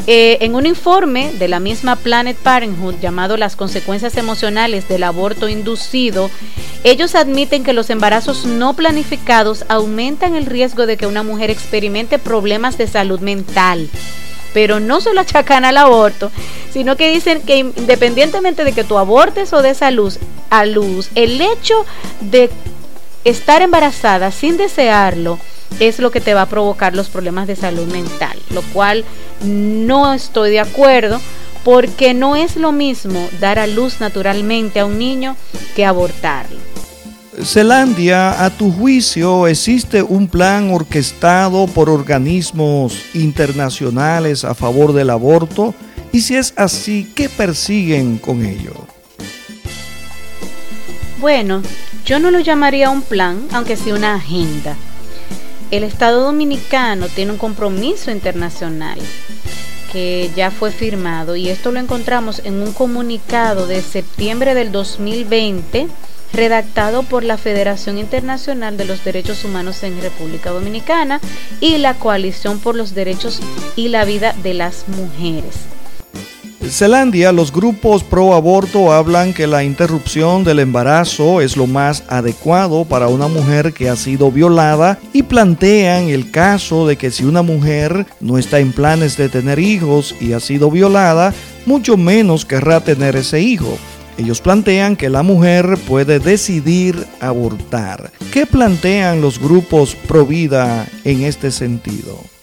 [0.09, 5.49] Eh, en un informe de la misma Planet Parenthood llamado Las consecuencias emocionales del aborto
[5.49, 6.31] inducido,
[6.85, 12.21] ellos admiten que los embarazos no planificados aumentan el riesgo de que una mujer experimente
[12.21, 13.89] problemas de salud mental.
[14.55, 16.31] Pero no solo achacan al aborto,
[16.73, 21.11] sino que dicen que independientemente de que tú abortes o des a luz, a luz
[21.17, 21.85] el hecho
[22.21, 22.49] de
[23.25, 25.41] estar embarazada sin desearlo,
[25.81, 29.05] es lo que te va a provocar los problemas de salud mental, lo cual
[29.45, 31.21] no estoy de acuerdo
[31.65, 35.37] porque no es lo mismo dar a luz naturalmente a un niño
[35.75, 36.59] que abortarlo.
[37.43, 45.75] Zelandia, a tu juicio, ¿existe un plan orquestado por organismos internacionales a favor del aborto?
[46.13, 48.73] Y si es así, ¿qué persiguen con ello?
[51.21, 51.63] Bueno,
[52.07, 54.77] yo no lo llamaría un plan, aunque sí una agenda
[55.71, 58.99] el Estado Dominicano tiene un compromiso internacional
[59.93, 65.89] que ya fue firmado y esto lo encontramos en un comunicado de septiembre del 2020
[66.33, 71.21] redactado por la Federación Internacional de los Derechos Humanos en República Dominicana
[71.61, 73.41] y la Coalición por los Derechos
[73.75, 75.76] y la Vida de las Mujeres.
[76.71, 82.85] Zelandia, los grupos pro aborto hablan que la interrupción del embarazo es lo más adecuado
[82.85, 87.43] para una mujer que ha sido violada y plantean el caso de que si una
[87.43, 91.33] mujer no está en planes de tener hijos y ha sido violada,
[91.67, 93.79] mucho menos querrá tener ese hijo.
[94.19, 98.11] Ellos plantean que la mujer puede decidir abortar.
[98.33, 102.36] ¿Qué plantean los grupos pro vida en este sentido?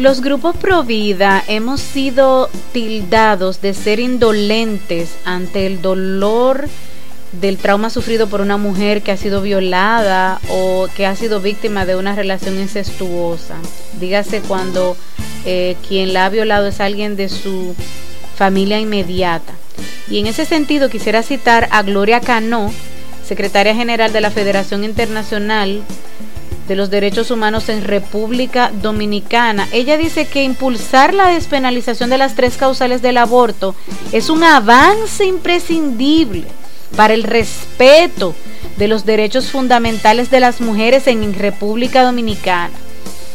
[0.00, 6.70] Los grupos pro vida hemos sido tildados de ser indolentes ante el dolor
[7.32, 11.84] del trauma sufrido por una mujer que ha sido violada o que ha sido víctima
[11.84, 13.56] de una relación incestuosa.
[14.00, 14.96] Dígase cuando
[15.44, 17.74] eh, quien la ha violado es alguien de su
[18.36, 19.52] familia inmediata.
[20.08, 22.72] Y en ese sentido quisiera citar a Gloria Cano,
[23.22, 25.82] secretaria general de la Federación Internacional
[26.70, 29.66] de los Derechos Humanos en República Dominicana.
[29.72, 33.74] Ella dice que impulsar la despenalización de las tres causales del aborto
[34.12, 36.44] es un avance imprescindible
[36.94, 38.36] para el respeto
[38.76, 42.70] de los derechos fundamentales de las mujeres en República Dominicana,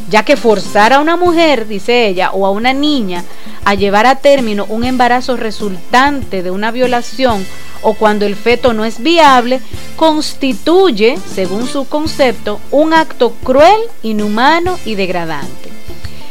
[0.09, 3.23] ya que forzar a una mujer, dice ella, o a una niña
[3.63, 7.45] a llevar a término un embarazo resultante de una violación
[7.81, 9.61] o cuando el feto no es viable,
[9.95, 15.69] constituye, según su concepto, un acto cruel, inhumano y degradante.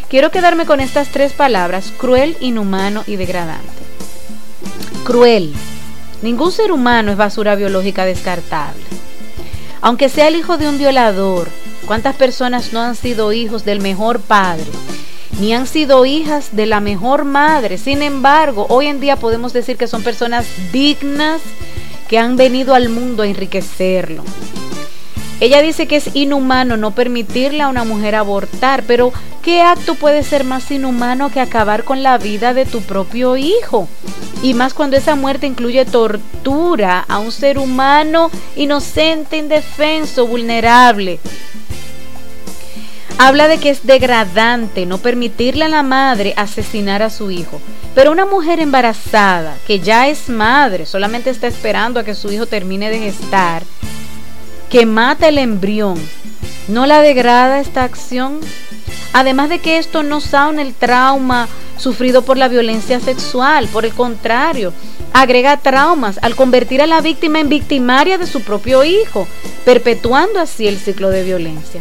[0.08, 3.68] Quiero quedarme con estas tres palabras, cruel, inhumano y degradante.
[5.04, 5.52] Cruel.
[6.22, 8.82] Ningún ser humano es basura biológica descartable.
[9.80, 11.48] Aunque sea el hijo de un violador,
[11.86, 14.66] ¿cuántas personas no han sido hijos del mejor padre?
[15.40, 17.78] ni han sido hijas de la mejor madre.
[17.78, 21.40] Sin embargo, hoy en día podemos decir que son personas dignas
[22.08, 24.22] que han venido al mundo a enriquecerlo.
[25.40, 29.12] Ella dice que es inhumano no permitirle a una mujer abortar, pero
[29.42, 33.88] ¿qué acto puede ser más inhumano que acabar con la vida de tu propio hijo?
[34.42, 41.18] Y más cuando esa muerte incluye tortura a un ser humano inocente, indefenso, vulnerable
[43.18, 47.60] habla de que es degradante no permitirle a la madre asesinar a su hijo.
[47.94, 52.46] Pero una mujer embarazada, que ya es madre, solamente está esperando a que su hijo
[52.46, 53.62] termine de gestar,
[54.68, 55.96] que mata el embrión,
[56.68, 58.40] ¿no la degrada esta acción?
[59.12, 61.48] Además de que esto no sauna el trauma
[61.78, 64.72] sufrido por la violencia sexual, por el contrario,
[65.12, 69.28] agrega traumas al convertir a la víctima en victimaria de su propio hijo,
[69.64, 71.80] perpetuando así el ciclo de violencia.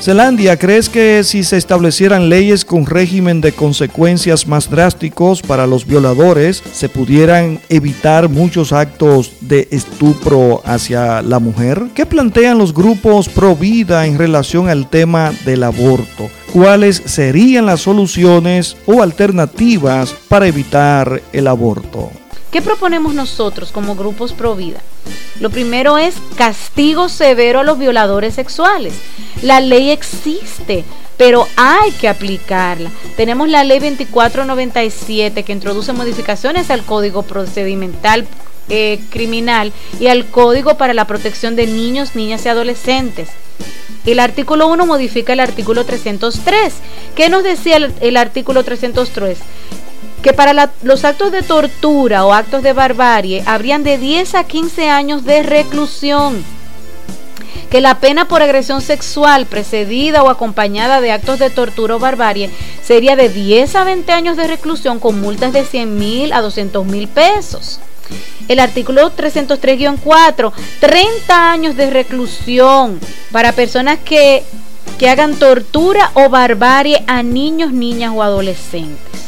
[0.00, 5.86] Zelandia, ¿crees que si se establecieran leyes con régimen de consecuencias más drásticos para los
[5.86, 11.82] violadores, se pudieran evitar muchos actos de estupro hacia la mujer?
[11.94, 16.30] ¿Qué plantean los grupos pro vida en relación al tema del aborto?
[16.52, 22.10] ¿Cuáles serían las soluciones o alternativas para evitar el aborto?
[22.50, 24.80] ¿Qué proponemos nosotros como grupos pro vida?
[25.40, 28.94] Lo primero es castigo severo a los violadores sexuales.
[29.42, 30.84] La ley existe,
[31.16, 32.90] pero hay que aplicarla.
[33.16, 38.26] Tenemos la ley 2497 que introduce modificaciones al Código Procedimental
[38.68, 43.28] eh, Criminal y al Código para la Protección de Niños, Niñas y Adolescentes.
[44.06, 46.72] El artículo 1 modifica el artículo 303.
[47.14, 49.38] ¿Qué nos decía el, el artículo 303?
[50.26, 54.88] Que para los actos de tortura o actos de barbarie habrían de 10 a 15
[54.88, 56.44] años de reclusión,
[57.70, 62.50] que la pena por agresión sexual precedida o acompañada de actos de tortura o barbarie
[62.82, 66.84] sería de 10 a 20 años de reclusión con multas de 100 mil a 200
[66.84, 67.78] mil pesos.
[68.48, 72.98] El artículo 303-4, 30 años de reclusión
[73.30, 74.42] para personas que,
[74.98, 79.25] que hagan tortura o barbarie a niños, niñas o adolescentes.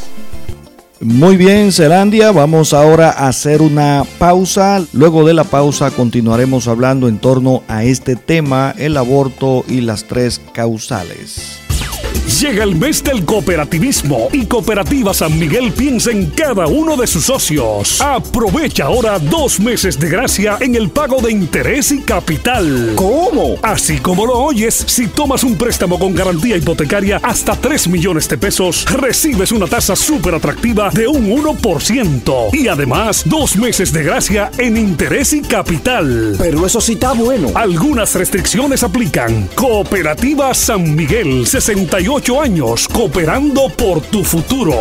[1.01, 4.83] Muy bien, Zelandia, vamos ahora a hacer una pausa.
[4.91, 10.03] Luego de la pausa continuaremos hablando en torno a este tema, el aborto y las
[10.03, 11.61] tres causales.
[12.39, 17.25] Llega el mes del cooperativismo y Cooperativa San Miguel piensa en cada uno de sus
[17.25, 17.99] socios.
[17.99, 22.93] Aprovecha ahora dos meses de gracia en el pago de interés y capital.
[22.95, 23.55] ¿Cómo?
[23.61, 28.37] Así como lo oyes, si tomas un préstamo con garantía hipotecaria hasta 3 millones de
[28.37, 32.53] pesos, recibes una tasa súper atractiva de un 1%.
[32.53, 36.35] Y además, dos meses de gracia en interés y capital.
[36.37, 37.49] Pero eso sí está bueno.
[37.55, 39.49] Algunas restricciones aplican.
[39.55, 41.45] Cooperativa San Miguel
[41.99, 44.73] 68 años cooperando por tu futuro.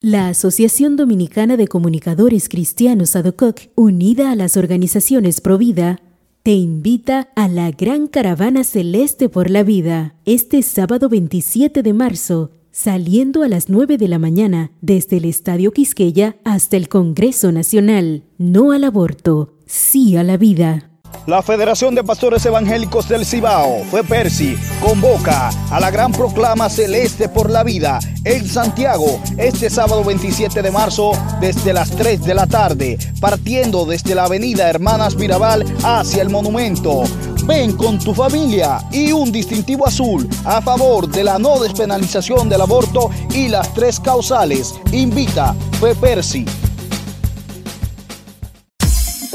[0.00, 6.00] La Asociación Dominicana de Comunicadores Cristianos ADOCOC, unida a las organizaciones Provida,
[6.42, 12.52] te invita a la Gran Caravana Celeste por la Vida, este sábado 27 de marzo,
[12.70, 18.22] saliendo a las 9 de la mañana desde el Estadio Quisqueya hasta el Congreso Nacional.
[18.38, 20.91] No al aborto, sí a la vida.
[21.26, 27.28] La Federación de Pastores Evangélicos del Cibao, fue Percy, convoca a la gran proclama celeste
[27.28, 32.46] por la vida en Santiago este sábado 27 de marzo desde las 3 de la
[32.46, 37.04] tarde, partiendo desde la avenida Hermanas Mirabal hacia el monumento.
[37.44, 42.60] Ven con tu familia y un distintivo azul a favor de la no despenalización del
[42.60, 44.74] aborto y las tres causales.
[44.92, 46.46] Invita Fue Percy.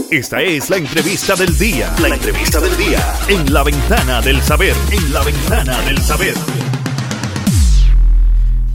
[0.10, 1.94] Esta es la entrevista del día.
[2.02, 3.14] La entrevista del día.
[3.28, 4.74] En la ventana del saber.
[4.90, 6.34] En la ventana del saber.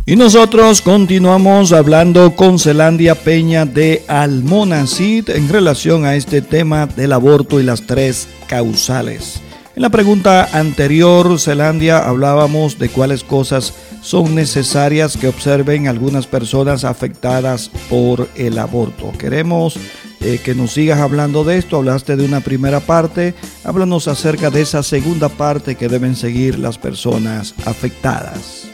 [0.05, 7.15] Y nosotros continuamos hablando con Celandia Peña de Almonacid en relación a este tema del
[7.15, 9.41] aborto y las tres causales.
[9.75, 13.73] En la pregunta anterior, Celandia, hablábamos de cuáles cosas
[14.03, 19.13] son necesarias que observen algunas personas afectadas por el aborto.
[19.17, 19.79] Queremos
[20.25, 21.77] eh, que nos sigas hablando de esto.
[21.77, 26.79] Hablaste de una primera parte, háblanos acerca de esa segunda parte que deben seguir las
[26.79, 28.65] personas afectadas.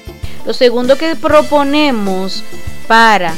[0.46, 2.42] Lo segundo que proponemos
[2.86, 3.34] para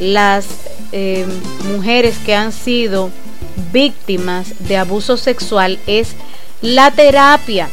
[0.00, 0.46] las
[0.92, 1.26] eh,
[1.72, 3.10] mujeres que han sido
[3.72, 6.14] víctimas de abuso sexual es
[6.62, 7.68] la terapia.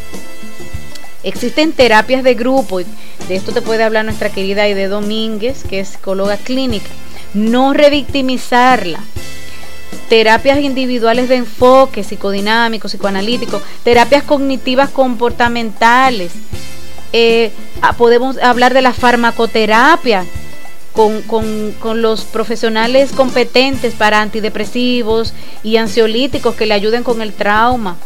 [1.24, 5.90] Existen terapias de grupo, de esto te puede hablar nuestra querida Aide Domínguez, que es
[5.90, 6.90] psicóloga clínica.
[7.34, 9.00] No revictimizarla,
[10.10, 16.34] terapias individuales de enfoque psicodinámico, psicoanalítico, terapias cognitivas comportamentales.
[17.14, 20.26] Eh, ah, podemos hablar de la farmacoterapia
[20.94, 25.34] con, con, los profesionales competentes para antidepresivos
[25.64, 27.98] y ansiolíticos que le ayuden con el trauma.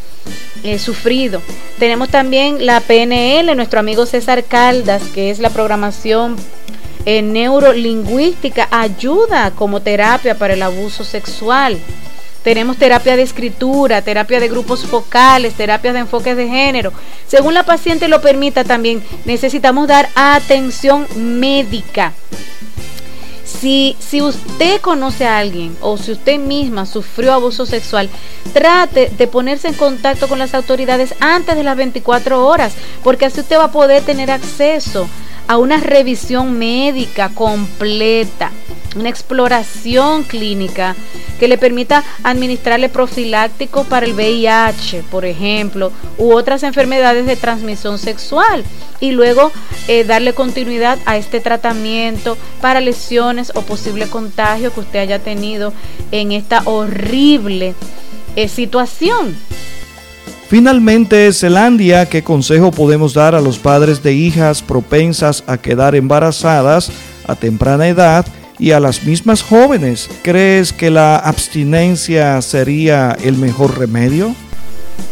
[0.63, 1.41] Eh, sufrido.
[1.79, 6.35] Tenemos también la PNL, nuestro amigo César Caldas, que es la programación
[7.05, 11.77] en neurolingüística ayuda como terapia para el abuso sexual.
[12.43, 16.93] Tenemos terapia de escritura, terapia de grupos focales, terapias de enfoques de género.
[17.27, 22.13] Según la paciente lo permita también, necesitamos dar atención médica.
[23.43, 28.09] Si, si, usted conoce a alguien o si usted misma sufrió abuso sexual,
[28.53, 32.73] trate de ponerse en contacto con las autoridades antes de las 24 horas,
[33.03, 35.09] porque así usted va a poder tener acceso
[35.49, 38.51] a una revisión médica completa,
[38.95, 40.95] una exploración clínica
[41.39, 47.97] que le permita administrarle profiláctico para el VIH, por ejemplo, u otras enfermedades de transmisión
[47.97, 48.63] sexual
[48.99, 49.51] y luego
[49.87, 55.73] eh, darle continuidad a este tratamiento para lesiones o posible contagio que usted haya tenido
[56.11, 57.73] en esta horrible
[58.35, 59.35] eh, situación.
[60.49, 66.91] Finalmente, Zelandia, ¿qué consejo podemos dar a los padres de hijas propensas a quedar embarazadas
[67.27, 68.25] a temprana edad
[68.57, 70.09] y a las mismas jóvenes.
[70.21, 74.35] ¿Crees que la abstinencia sería el mejor remedio?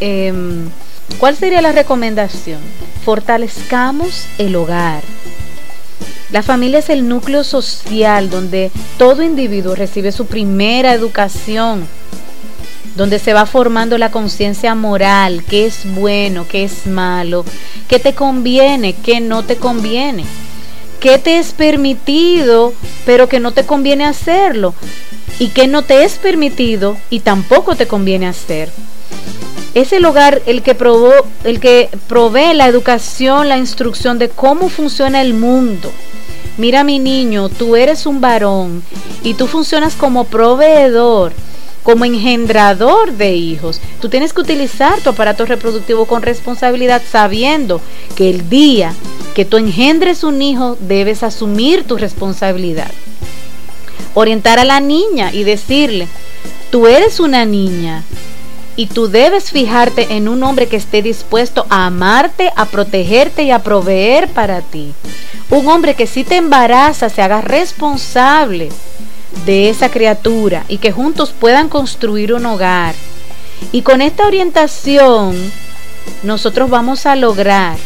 [0.00, 0.68] Em,
[1.18, 2.60] ¿Cuál sería la recomendación?
[3.04, 5.02] Fortalezcamos el hogar.
[6.30, 11.86] La familia es el núcleo social donde todo individuo recibe su primera educación,
[12.98, 17.44] donde se va formando la conciencia moral, qué es bueno, qué es malo,
[17.86, 20.24] qué te conviene, qué no te conviene,
[20.98, 22.74] qué te es permitido,
[23.06, 24.74] pero que no te conviene hacerlo,
[25.38, 28.72] y qué no te es permitido y tampoco te conviene hacer.
[29.74, 30.76] Es el hogar el que,
[31.44, 35.92] el que provee la educación, la instrucción de cómo funciona el mundo.
[36.56, 38.82] Mira mi niño, tú eres un varón
[39.22, 41.32] y tú funcionas como proveedor
[41.88, 43.80] como engendrador de hijos.
[44.02, 47.80] Tú tienes que utilizar tu aparato reproductivo con responsabilidad sabiendo
[48.14, 48.92] que el día
[49.34, 52.90] que tú engendres un hijo debes asumir tu responsabilidad.
[54.12, 56.08] Orientar a la niña y decirle,
[56.70, 58.04] tú eres una niña
[58.76, 63.50] y tú debes fijarte en un hombre que esté dispuesto a amarte, a protegerte y
[63.50, 64.92] a proveer para ti.
[65.48, 68.68] Un hombre que si te embaraza se haga responsable
[69.44, 72.94] de esa criatura y que juntos puedan construir un hogar.
[73.72, 75.36] Y con esta orientación
[76.22, 77.76] nosotros vamos a lograr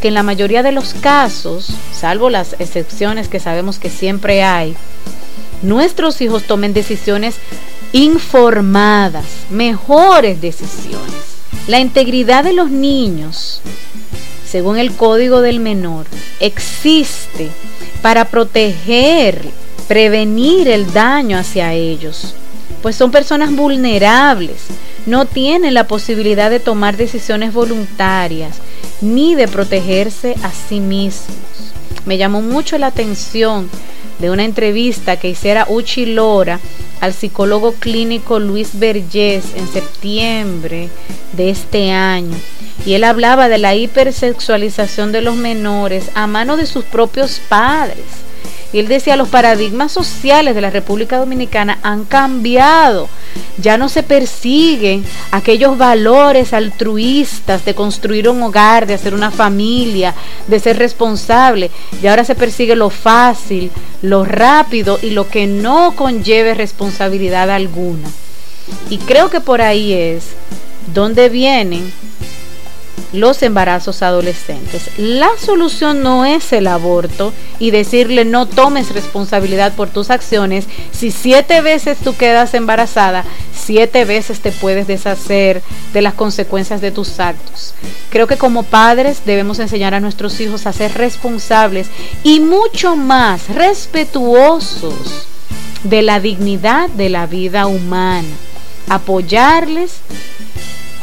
[0.00, 4.76] que en la mayoría de los casos, salvo las excepciones que sabemos que siempre hay,
[5.62, 7.36] nuestros hijos tomen decisiones
[7.92, 11.14] informadas, mejores decisiones.
[11.66, 13.62] La integridad de los niños,
[14.46, 16.06] según el Código del Menor,
[16.40, 17.48] existe
[18.02, 19.48] para proteger
[19.88, 22.34] prevenir el daño hacia ellos,
[22.82, 24.66] pues son personas vulnerables,
[25.06, 28.56] no tienen la posibilidad de tomar decisiones voluntarias
[29.00, 31.36] ni de protegerse a sí mismos.
[32.06, 33.68] Me llamó mucho la atención
[34.18, 36.60] de una entrevista que hiciera Uchi Lora
[37.00, 40.88] al psicólogo clínico Luis Vergés en septiembre
[41.32, 42.36] de este año.
[42.86, 48.04] Y él hablaba de la hipersexualización de los menores a mano de sus propios padres
[48.74, 53.08] y él decía, los paradigmas sociales de la República Dominicana han cambiado.
[53.56, 60.12] Ya no se persiguen aquellos valores altruistas de construir un hogar, de hacer una familia,
[60.48, 61.70] de ser responsable.
[62.02, 63.70] Y ahora se persigue lo fácil,
[64.02, 68.08] lo rápido y lo que no conlleve responsabilidad alguna.
[68.90, 70.30] Y creo que por ahí es
[70.92, 71.92] donde vienen
[73.14, 74.90] los embarazos adolescentes.
[74.98, 80.66] La solución no es el aborto y decirle no tomes responsabilidad por tus acciones.
[80.92, 85.62] Si siete veces tú quedas embarazada, siete veces te puedes deshacer
[85.92, 87.74] de las consecuencias de tus actos.
[88.10, 91.88] Creo que como padres debemos enseñar a nuestros hijos a ser responsables
[92.22, 95.28] y mucho más respetuosos
[95.84, 98.28] de la dignidad de la vida humana.
[98.88, 100.00] Apoyarles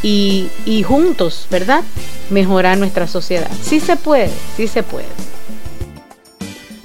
[0.04, 1.84] y, juntos, ¿verdad?
[2.30, 3.50] Mejorar nuestra sociedad.
[3.64, 5.08] Sí se puede, sí se puede.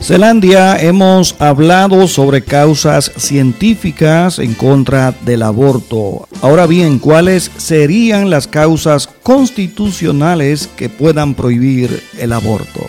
[0.00, 6.28] Zelandia, hemos hablado sobre causas científicas en contra del aborto.
[6.42, 12.86] Ahora bien, ¿cuáles serían las causas constitucionales que puedan prohibir el aborto?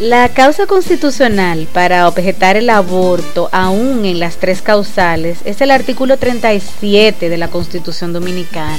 [0.00, 6.16] La causa constitucional para objetar el aborto, aún en las tres causales, es el artículo
[6.16, 8.78] 37 de la Constitución Dominicana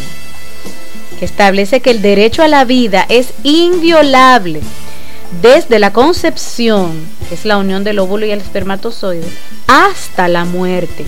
[1.20, 4.62] que establece que el derecho a la vida es inviolable
[5.42, 6.92] desde la concepción,
[7.28, 9.28] que es la unión del óvulo y el espermatozoide,
[9.68, 11.06] hasta la muerte.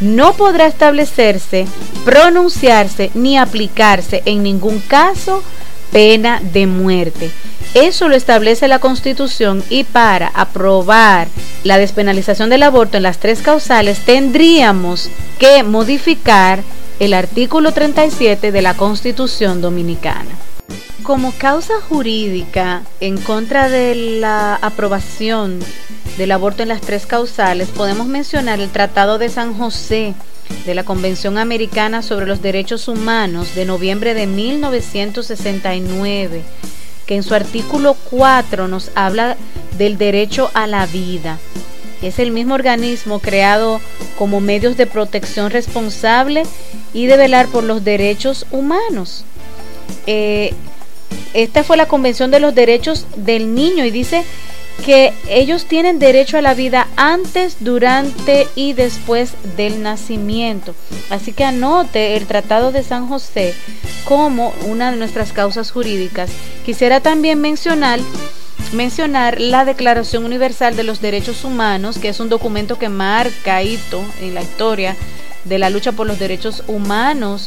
[0.00, 1.66] No podrá establecerse,
[2.04, 5.42] pronunciarse ni aplicarse en ningún caso
[5.92, 7.30] pena de muerte.
[7.74, 11.28] Eso lo establece la Constitución y para aprobar
[11.62, 16.62] la despenalización del aborto en las tres causales tendríamos que modificar
[16.98, 20.30] el artículo 37 de la Constitución Dominicana.
[21.02, 25.60] Como causa jurídica en contra de la aprobación
[26.16, 30.14] del aborto en las tres causales, podemos mencionar el Tratado de San José
[30.64, 36.42] de la Convención Americana sobre los Derechos Humanos de noviembre de 1969,
[37.04, 39.36] que en su artículo 4 nos habla
[39.76, 41.38] del derecho a la vida
[42.02, 43.80] es el mismo organismo creado
[44.18, 46.44] como medios de protección responsable
[46.96, 49.24] y de velar por los derechos humanos.
[50.06, 50.54] Eh,
[51.34, 54.24] esta fue la Convención de los Derechos del Niño y dice
[54.86, 60.74] que ellos tienen derecho a la vida antes, durante y después del nacimiento.
[61.10, 63.54] Así que anote el Tratado de San José
[64.06, 66.30] como una de nuestras causas jurídicas.
[66.64, 68.00] Quisiera también mencionar
[68.72, 74.02] mencionar la Declaración Universal de los Derechos Humanos, que es un documento que marca hito
[74.20, 74.96] en la historia
[75.48, 77.46] de la lucha por los derechos humanos.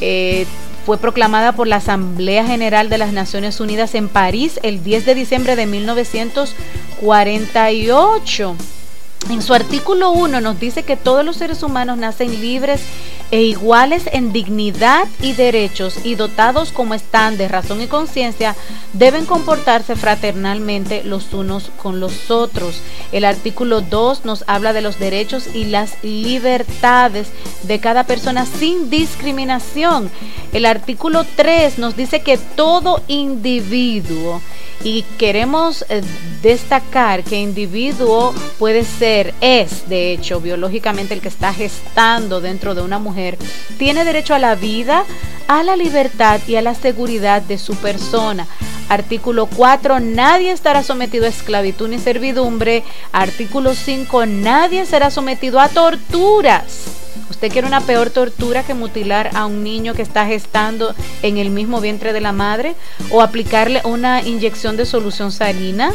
[0.00, 0.46] Eh,
[0.86, 5.14] fue proclamada por la Asamblea General de las Naciones Unidas en París el 10 de
[5.14, 8.56] diciembre de 1948.
[9.28, 12.80] En su artículo 1 nos dice que todos los seres humanos nacen libres
[13.30, 18.56] e iguales en dignidad y derechos y dotados como están de razón y conciencia,
[18.92, 22.80] deben comportarse fraternalmente los unos con los otros.
[23.12, 27.28] El artículo 2 nos habla de los derechos y las libertades
[27.62, 30.10] de cada persona sin discriminación.
[30.52, 34.40] El artículo 3 nos dice que todo individuo
[34.82, 36.02] y queremos eh,
[36.42, 42.82] destacar que individuo puede ser, es de hecho biológicamente el que está gestando dentro de
[42.82, 43.19] una mujer,
[43.78, 45.04] tiene derecho a la vida,
[45.48, 48.46] a la libertad y a la seguridad de su persona.
[48.88, 52.82] Artículo 4, nadie estará sometido a esclavitud ni servidumbre.
[53.12, 56.86] Artículo 5, nadie será sometido a torturas.
[57.30, 61.50] ¿Usted quiere una peor tortura que mutilar a un niño que está gestando en el
[61.50, 62.74] mismo vientre de la madre?
[63.10, 65.92] ¿O aplicarle una inyección de solución salina?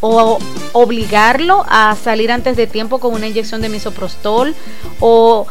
[0.00, 0.38] ¿O
[0.72, 4.54] obligarlo a salir antes de tiempo con una inyección de misoprostol?
[5.00, 5.46] ¿O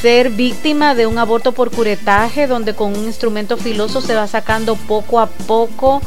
[0.00, 4.76] ser víctima de un aborto por curetaje donde con un instrumento filoso se va sacando
[4.76, 6.00] poco a poco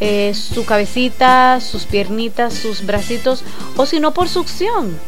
[0.00, 3.42] eh, su cabecita, sus piernitas, sus bracitos?
[3.76, 4.98] ¿O si no por succión?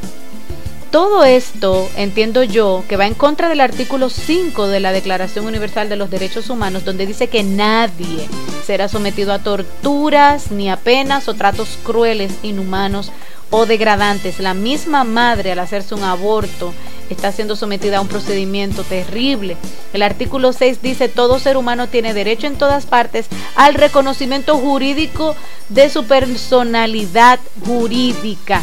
[0.90, 5.88] Todo esto, entiendo yo, que va en contra del artículo 5 de la Declaración Universal
[5.88, 8.28] de los Derechos Humanos, donde dice que nadie
[8.66, 13.12] será sometido a torturas, ni a penas o tratos crueles, inhumanos
[13.50, 14.40] o degradantes.
[14.40, 16.74] La misma madre al hacerse un aborto
[17.08, 19.56] está siendo sometida a un procedimiento terrible.
[19.92, 25.36] El artículo 6 dice, todo ser humano tiene derecho en todas partes al reconocimiento jurídico
[25.68, 28.60] de su personalidad jurídica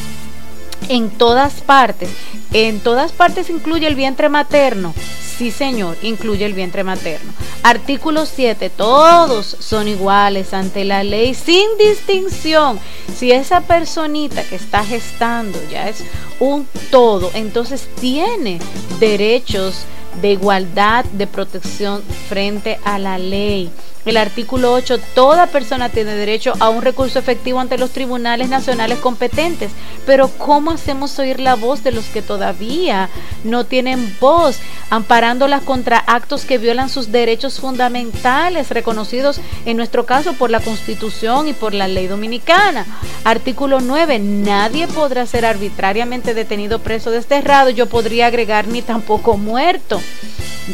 [0.89, 2.09] en todas partes.
[2.53, 4.93] En todas partes incluye el vientre materno.
[5.37, 7.31] Sí, señor, incluye el vientre materno.
[7.61, 8.71] Artículo 7.
[8.71, 12.79] Todos son iguales ante la ley sin distinción.
[13.15, 16.03] Si esa personita que está gestando ya es
[16.39, 18.59] un todo, entonces tiene
[18.99, 19.85] derechos
[20.21, 23.71] de igualdad, de protección frente a la ley.
[24.07, 28.99] El artículo 8, toda persona tiene derecho a un recurso efectivo ante los tribunales nacionales
[28.99, 29.71] competentes.
[30.05, 33.09] Pero ¿cómo hacemos oír la voz de los que todavía
[33.43, 34.59] no tienen voz,
[34.89, 41.49] amparándolas contra actos que violan sus derechos fundamentales, reconocidos en nuestro caso por la Constitución
[41.49, 42.85] y por la ley dominicana?
[43.25, 47.71] Artículo 9, nadie podrá ser arbitrariamente detenido, preso, desterrado.
[47.71, 49.99] Yo podría agregar ni tampoco muerto.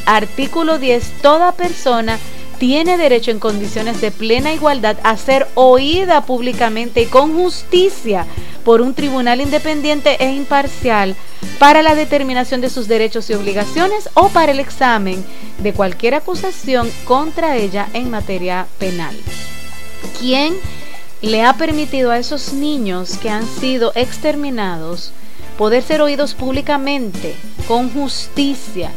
[0.06, 2.18] Artículo 10, toda persona
[2.58, 8.26] tiene derecho en condiciones de plena igualdad a ser oída públicamente y con justicia
[8.64, 11.16] por un tribunal independiente e imparcial
[11.60, 15.24] para la determinación de sus derechos y obligaciones o para el examen
[15.60, 19.16] de cualquier acusación contra ella en materia penal.
[20.20, 20.56] ¿Quién
[21.22, 25.12] le ha permitido a esos niños que han sido exterminados
[25.58, 27.36] poder ser oídos públicamente,
[27.68, 28.92] con justicia,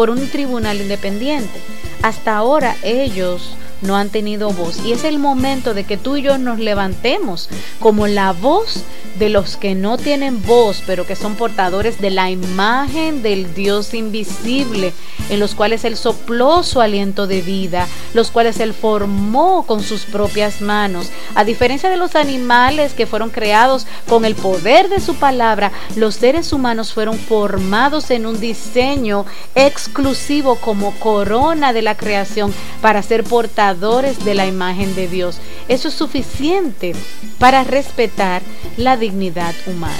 [0.00, 1.60] por un tribunal independiente?
[2.00, 4.78] hasta ahora ellos no han tenido voz.
[4.84, 8.84] Y es el momento de que tú y yo nos levantemos como la voz
[9.18, 13.92] de los que no tienen voz, pero que son portadores de la imagen del Dios
[13.94, 14.92] invisible,
[15.28, 20.02] en los cuales Él sopló su aliento de vida, los cuales Él formó con sus
[20.02, 21.10] propias manos.
[21.34, 26.14] A diferencia de los animales que fueron creados con el poder de su palabra, los
[26.14, 33.24] seres humanos fueron formados en un diseño exclusivo como corona de la creación para ser
[33.24, 35.38] portadores de la imagen de Dios.
[35.68, 36.94] Eso es suficiente
[37.38, 38.42] para respetar
[38.76, 39.94] la dignidad humana.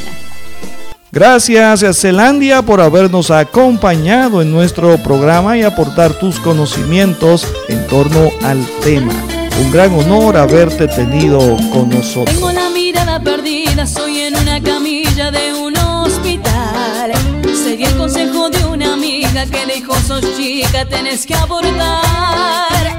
[1.13, 8.29] Gracias a Zelandia por habernos acompañado en nuestro programa y aportar tus conocimientos en torno
[8.43, 9.13] al tema.
[9.61, 12.35] Un gran honor haberte tenido con nosotros.
[12.35, 17.13] Tengo la mirada perdida, soy en una camilla de un hospital.
[17.53, 22.90] Seguí el consejo de una amiga que dijo, sos chica, tenés que abortar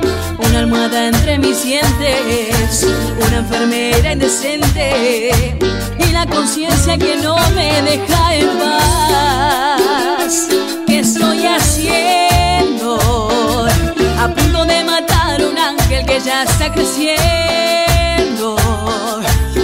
[0.61, 2.85] almohada entre mis dientes,
[3.25, 5.31] una enfermera indecente
[5.97, 10.49] y la conciencia que no me deja en paz.
[10.85, 12.99] ¿Qué estoy haciendo?
[14.19, 18.55] A punto de matar un ángel que ya está creciendo,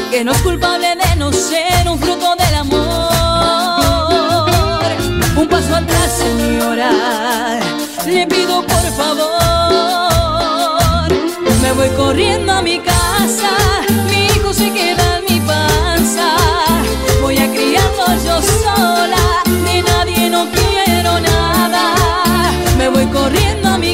[0.09, 3.13] que no es culpable de no ser un fruto del amor.
[5.35, 6.89] Un paso atrás, señora,
[8.07, 9.36] le pido por favor
[11.77, 13.51] voy corriendo a mi casa,
[14.09, 16.35] mi hijo se queda en mi panza.
[17.21, 21.93] Voy a criarlo yo sola, de nadie no quiero nada.
[22.77, 23.86] Me voy corriendo a mi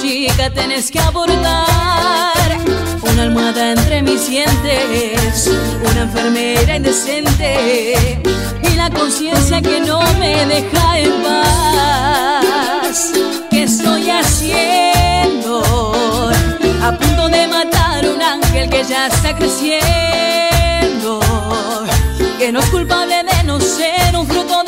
[0.00, 2.58] chica, tenés que abortar.
[3.02, 5.50] Una almohada entre mis dientes,
[5.90, 8.20] una enfermera indecente
[8.62, 13.12] y la conciencia que no me deja en paz.
[13.50, 15.62] ¿Qué estoy haciendo?
[16.82, 21.20] A punto de matar un ángel que ya está creciendo,
[22.38, 24.65] que no es culpable de no ser un fruto del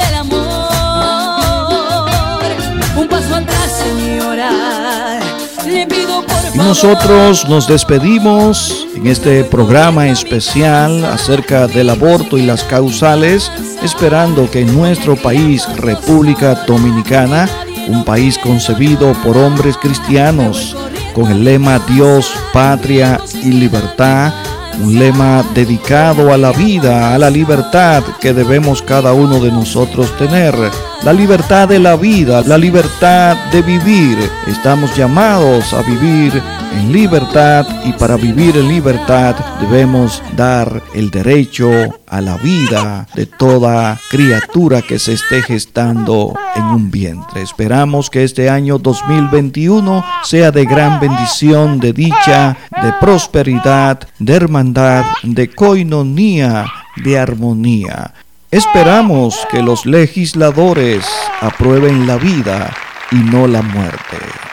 [6.54, 13.50] y nosotros nos despedimos en este programa especial acerca del aborto y las causales,
[13.82, 17.48] esperando que en nuestro país, República Dominicana,
[17.88, 20.76] un país concebido por hombres cristianos,
[21.14, 24.32] con el lema Dios, patria y libertad,
[24.80, 30.16] un lema dedicado a la vida, a la libertad que debemos cada uno de nosotros
[30.16, 30.54] tener
[31.02, 34.18] la libertad de la vida, la libertad de vivir.
[34.46, 36.42] Estamos llamados a vivir
[36.72, 41.70] en libertad y para vivir en libertad debemos dar el derecho
[42.06, 47.42] a la vida de toda criatura que se esté gestando en un vientre.
[47.42, 55.04] Esperamos que este año 2021 sea de gran bendición, de dicha, de prosperidad, de hermandad,
[55.22, 56.66] de coinonía,
[56.96, 58.14] de armonía.
[58.50, 61.06] Esperamos que los legisladores
[61.40, 62.74] aprueben la vida
[63.12, 64.47] y no la muerte.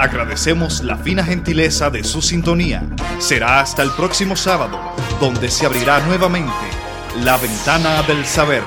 [0.00, 2.82] Agradecemos la fina gentileza de su sintonía.
[3.18, 4.80] Será hasta el próximo sábado,
[5.20, 6.54] donde se abrirá nuevamente
[7.22, 8.62] la ventana del saber